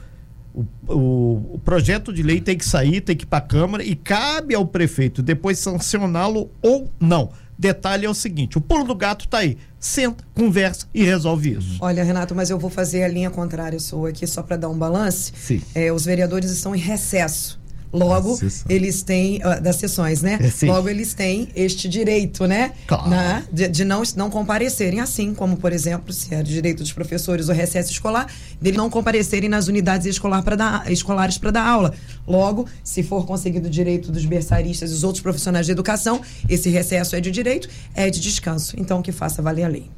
O, 0.55 0.65
o- 0.89 1.51
o 1.57 1.61
projeto 1.63 2.11
de 2.11 2.23
lei 2.23 2.41
tem 2.41 2.57
que 2.57 2.65
sair, 2.65 3.03
tem 3.03 3.15
que 3.15 3.25
ir 3.25 3.27
para 3.27 3.39
a 3.45 3.47
Câmara 3.47 3.85
e 3.85 3.95
cabe 3.95 4.55
ao 4.55 4.65
prefeito 4.67 5.23
depois 5.23 5.59
sancioná-lo 5.59 6.51
ou 6.63 6.91
não. 6.99 7.29
Detalhe 7.59 8.07
é 8.07 8.09
o 8.09 8.15
seguinte: 8.15 8.57
o 8.57 8.61
pulo 8.63 8.85
do 8.85 8.95
gato 8.95 9.29
tá 9.29 9.39
aí. 9.39 9.59
Senta, 9.79 10.25
conversa 10.35 10.87
e 10.95 11.05
resolve 11.05 11.53
isso. 11.59 11.77
Olha, 11.81 12.03
Renato, 12.03 12.35
mas 12.35 12.49
eu 12.49 12.59
vou 12.59 12.71
fazer 12.71 13.03
a 13.05 13.09
linha 13.09 13.29
contrária 13.31 13.79
sua 13.79 14.09
aqui 14.09 14.27
só 14.27 14.43
para 14.43 14.57
dar 14.57 14.71
um 14.71 14.79
balance. 14.79 15.31
Sim. 15.37 15.61
É, 15.75 15.93
os 15.93 16.07
vereadores 16.07 16.51
estão 16.51 16.75
em 16.75 16.79
recesso. 16.79 17.61
Logo, 17.99 18.39
eles 18.69 19.03
têm, 19.03 19.41
ah, 19.43 19.59
das 19.59 19.77
sessões, 19.77 20.23
né? 20.23 20.39
É, 20.41 20.49
sim. 20.51 20.67
Logo, 20.67 20.89
eles 20.89 21.15
têm 21.15 21.49
este 21.55 21.89
direito, 21.89 22.47
né? 22.47 22.73
Claro. 22.87 23.09
Na- 23.11 23.43
de, 23.53 23.69
de 23.69 23.85
não, 23.85 24.03
não 24.17 24.31
comparecerem, 24.31 25.01
assim 25.01 25.35
como, 25.35 25.57
por 25.57 25.73
exemplo, 25.73 26.13
se 26.13 26.35
é 26.35 26.43
direito 26.43 26.79
dos 26.83 26.93
professores 26.93 27.49
o 27.49 27.53
recesso 27.53 27.91
escolar, 27.93 28.27
dele 28.61 28.77
não 28.77 28.91
comparecerem 28.91 29.49
nas 29.49 29.69
unidades 29.69 30.07
escolar 30.07 30.43
pra 30.43 30.57
dar, 30.57 30.93
escolares 30.93 31.39
para 31.39 31.51
dar 31.51 31.67
aula. 31.67 31.95
Logo, 32.27 32.67
se 32.85 33.03
for 33.03 33.25
conseguido 33.27 33.67
o 33.69 33.71
direito 33.71 34.11
dos 34.13 34.25
berçaristas 34.25 34.91
e 34.91 34.95
os 34.95 35.05
outros 35.05 35.23
profissionais 35.23 35.67
de 35.67 35.73
educação, 35.73 36.21
esse 36.49 36.69
recesso 36.69 37.17
é 37.17 37.21
de 37.21 37.31
direito, 37.31 37.69
é 37.95 38.11
de 38.11 38.21
descanso. 38.21 38.75
Então, 38.79 39.01
que 39.03 39.13
faça 39.13 39.41
valer 39.41 39.65
a 39.65 39.69
lei. 39.69 39.91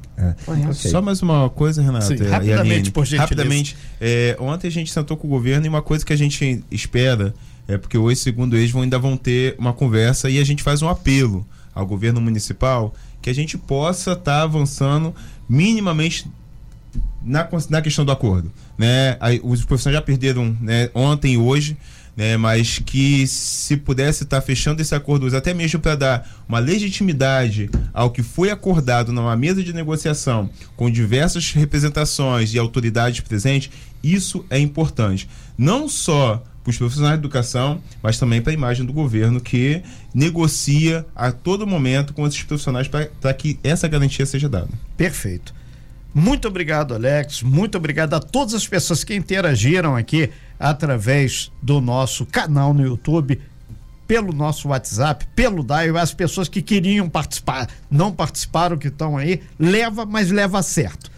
Correto? 0.45 0.73
Só 0.75 1.01
mais 1.01 1.21
uma 1.21 1.49
coisa, 1.49 1.81
Renato. 1.81 2.07
Sim, 2.07 2.15
rapidamente, 2.25 2.71
Aline. 2.73 2.91
por 2.91 3.05
gentileza. 3.05 3.23
Rapidamente. 3.23 3.77
É, 4.01 4.35
ontem 4.39 4.67
a 4.67 4.71
gente 4.71 4.91
sentou 4.91 5.15
com 5.15 5.27
o 5.27 5.29
governo 5.29 5.65
e 5.65 5.69
uma 5.69 5.81
coisa 5.81 6.05
que 6.05 6.11
a 6.11 6.15
gente 6.17 6.61
espera 6.69 7.33
é 7.69 7.77
porque 7.77 7.99
hoje, 7.99 8.19
segundo 8.19 8.57
eles, 8.57 8.71
vão, 8.71 8.81
ainda 8.81 8.97
vão 8.97 9.15
ter 9.15 9.55
uma 9.59 9.71
conversa 9.71 10.27
e 10.27 10.39
a 10.39 10.43
gente 10.43 10.63
faz 10.63 10.81
um 10.81 10.89
apelo 10.89 11.45
ao 11.73 11.85
governo 11.85 12.19
municipal 12.19 12.95
que 13.21 13.29
a 13.29 13.33
gente 13.33 13.59
possa 13.59 14.13
estar 14.13 14.41
avançando 14.41 15.13
minimamente 15.47 16.27
na, 17.21 17.47
na 17.69 17.81
questão 17.83 18.03
do 18.03 18.11
acordo. 18.11 18.51
Né? 18.75 19.17
Aí, 19.19 19.39
os 19.43 19.63
profissionais 19.63 19.99
já 19.99 20.01
perderam 20.01 20.57
né, 20.59 20.89
ontem 20.95 21.33
e 21.33 21.37
hoje, 21.37 21.77
né, 22.17 22.37
mas 22.37 22.79
que 22.79 23.27
se 23.27 23.77
pudesse 23.77 24.23
estar 24.23 24.41
fechando 24.41 24.81
esse 24.81 24.95
acordo 24.95 25.27
hoje, 25.27 25.37
até 25.37 25.53
mesmo 25.53 25.79
para 25.79 25.95
dar 25.95 26.43
uma 26.49 26.57
legitimidade 26.57 27.69
ao 27.93 28.09
que 28.09 28.23
foi 28.23 28.49
acordado 28.49 29.13
numa 29.13 29.35
mesa 29.35 29.63
de 29.63 29.73
negociação 29.73 30.49
com 30.75 30.89
diversas 30.89 31.51
representações 31.51 32.51
e 32.51 32.57
autoridades 32.57 33.19
presentes, 33.19 33.69
isso 34.03 34.43
é 34.49 34.57
importante. 34.57 35.29
Não 35.55 35.87
só 35.87 36.43
para 36.69 36.71
os 36.71 36.77
profissionais 36.77 37.15
de 37.15 37.25
educação, 37.25 37.81
mas 38.01 38.19
também 38.19 38.41
para 38.41 38.51
a 38.51 38.53
imagem 38.53 38.85
do 38.85 38.93
governo 38.93 39.41
que 39.41 39.81
negocia 40.13 41.05
a 41.15 41.31
todo 41.31 41.65
momento 41.65 42.13
com 42.13 42.25
esses 42.27 42.43
profissionais 42.43 42.87
para 42.87 43.33
que 43.33 43.59
essa 43.63 43.87
garantia 43.87 44.25
seja 44.25 44.47
dada. 44.47 44.69
Perfeito. 44.95 45.53
Muito 46.13 46.47
obrigado, 46.47 46.93
Alex. 46.93 47.41
Muito 47.41 47.77
obrigado 47.77 48.13
a 48.13 48.19
todas 48.19 48.53
as 48.53 48.67
pessoas 48.67 49.03
que 49.03 49.15
interagiram 49.15 49.95
aqui 49.95 50.29
através 50.59 51.51
do 51.61 51.79
nosso 51.79 52.25
canal 52.25 52.73
no 52.73 52.83
YouTube, 52.83 53.39
pelo 54.07 54.33
nosso 54.33 54.69
WhatsApp, 54.69 55.25
pelo 55.35 55.63
Dial, 55.63 55.97
as 55.97 56.13
pessoas 56.13 56.49
que 56.49 56.61
queriam 56.61 57.07
participar, 57.07 57.67
não 57.89 58.11
participaram, 58.11 58.77
que 58.77 58.87
estão 58.87 59.17
aí, 59.17 59.41
leva, 59.59 60.05
mas 60.05 60.31
leva 60.31 60.63
certo. 60.63 61.11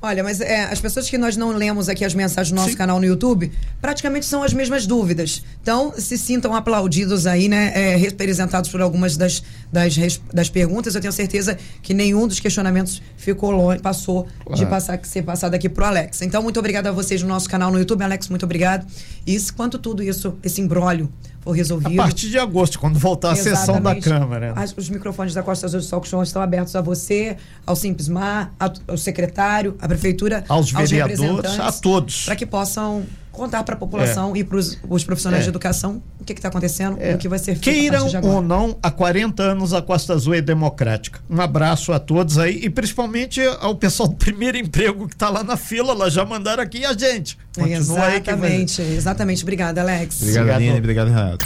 Olha, 0.00 0.22
mas 0.22 0.40
é, 0.40 0.62
as 0.64 0.80
pessoas 0.80 1.10
que 1.10 1.18
nós 1.18 1.36
não 1.36 1.50
lemos 1.50 1.88
aqui 1.88 2.04
as 2.04 2.14
mensagens 2.14 2.52
do 2.52 2.54
nosso 2.54 2.76
canal 2.76 3.00
no 3.00 3.04
YouTube, 3.04 3.50
praticamente 3.80 4.26
são 4.26 4.44
as 4.44 4.52
mesmas 4.52 4.86
dúvidas. 4.86 5.42
Então, 5.60 5.92
se 5.98 6.16
sintam 6.16 6.54
aplaudidos 6.54 7.26
aí, 7.26 7.48
né? 7.48 7.72
é, 7.74 7.96
representados 7.96 8.70
por 8.70 8.80
algumas 8.80 9.16
das, 9.16 9.42
das, 9.72 9.96
das 10.32 10.48
perguntas. 10.48 10.94
Eu 10.94 11.00
tenho 11.00 11.12
certeza 11.12 11.58
que 11.82 11.92
nenhum 11.92 12.28
dos 12.28 12.38
questionamentos 12.38 13.02
ficou 13.16 13.50
longe, 13.50 13.80
passou 13.80 14.22
de 14.22 14.44
Claro. 14.44 14.66
passar, 14.68 15.00
ser 15.02 15.22
passado 15.22 15.54
aqui 15.54 15.68
pro 15.68 15.84
Alex. 15.84 16.22
Então, 16.22 16.44
muito 16.44 16.60
obrigada 16.60 16.90
a 16.90 16.92
vocês 16.92 17.20
no 17.20 17.28
nosso 17.28 17.50
canal 17.50 17.72
no 17.72 17.78
YouTube. 17.78 18.00
Alex, 18.04 18.28
muito 18.28 18.44
obrigado. 18.44 18.86
E 19.26 19.34
isso, 19.34 19.52
quanto 19.52 19.78
tudo 19.80 20.00
isso, 20.00 20.36
esse 20.44 20.60
imbróglio 20.60 21.12
for 21.40 21.52
A 21.52 21.56
resolvido. 21.56 21.96
partir 21.96 22.28
de 22.30 22.38
agosto, 22.38 22.78
quando 22.78 22.98
voltar 22.98 23.32
a 23.32 23.36
sessão 23.36 23.80
da. 23.80 23.94
Câmara. 23.96 24.52
As- 24.56 24.74
os 24.76 24.88
microfones 24.90 25.34
da 25.34 25.42
Costa 25.42 25.66
Azul 25.66 25.80
do 25.80 25.86
Sol 25.86 26.02
Show 26.04 26.22
estão 26.22 26.42
abertos 26.42 26.74
a 26.76 26.80
você, 26.80 27.36
ao 27.66 27.74
Simpsmar, 27.76 28.52
a- 28.58 28.72
ao 28.88 28.96
secretário, 28.96 29.76
à 29.80 29.88
prefeitura, 29.88 30.44
Aos 30.48 30.70
vereadores, 30.70 31.20
representantes, 31.20 31.60
a 31.60 31.72
todos. 31.80 32.24
Para 32.24 32.36
que 32.36 32.46
possam 32.46 33.04
contar 33.38 33.62
para 33.62 33.74
a 33.74 33.78
população 33.78 34.36
e 34.36 34.44
para 34.44 34.56
os 34.58 35.04
profissionais 35.04 35.42
É. 35.42 35.44
de 35.44 35.48
educação 35.50 36.02
o 36.20 36.24
que 36.24 36.32
está 36.32 36.48
acontecendo 36.48 36.98
É. 37.00 37.12
e 37.12 37.14
o 37.14 37.18
que 37.18 37.28
vai 37.28 37.38
ser 37.38 37.56
feito. 37.56 37.60
Queiram 37.62 37.98
partir 38.00 38.10
de 38.10 38.16
agora. 38.18 38.34
ou 38.34 38.42
não, 38.42 38.76
há 38.82 38.90
40 38.90 39.42
anos 39.42 39.72
a 39.72 39.80
Costa 39.80 40.12
Azul 40.12 40.34
é 40.34 40.40
democrática. 40.40 41.20
Um 41.30 41.40
abraço 41.40 41.92
a 41.92 41.98
todos 41.98 42.36
aí 42.38 42.60
e 42.62 42.68
principalmente 42.68 43.40
ao 43.60 43.74
pessoal 43.76 44.08
do 44.08 44.16
primeiro 44.16 44.58
emprego 44.58 45.08
que 45.08 45.14
está 45.14 45.30
lá 45.30 45.42
na 45.42 45.56
fila, 45.56 45.94
lá 45.94 46.08
já 46.10 46.24
mandaram 46.24 46.62
aqui 46.62 46.84
a 46.84 46.92
gente. 46.92 47.38
Continua 47.54 48.04
aí 48.06 48.20
que 48.20 48.32
vai- 48.34 48.50
Exatamente, 48.52 48.82
exatamente. 48.82 49.42
Obrigada, 49.42 49.80
Alex. 49.80 50.16
Obrigado, 50.20 50.42
Obrigado. 50.42 50.56
Aline. 50.62 50.78
Obrigado, 50.78 51.08
Renato. 51.08 51.44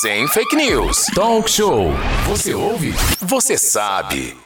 Sem 0.00 0.28
fake 0.28 0.54
news. 0.54 1.06
Talk 1.14 1.50
show. 1.50 1.90
Você 2.28 2.54
ouve? 2.54 2.94
Você 3.20 3.56
sabe. 3.56 4.36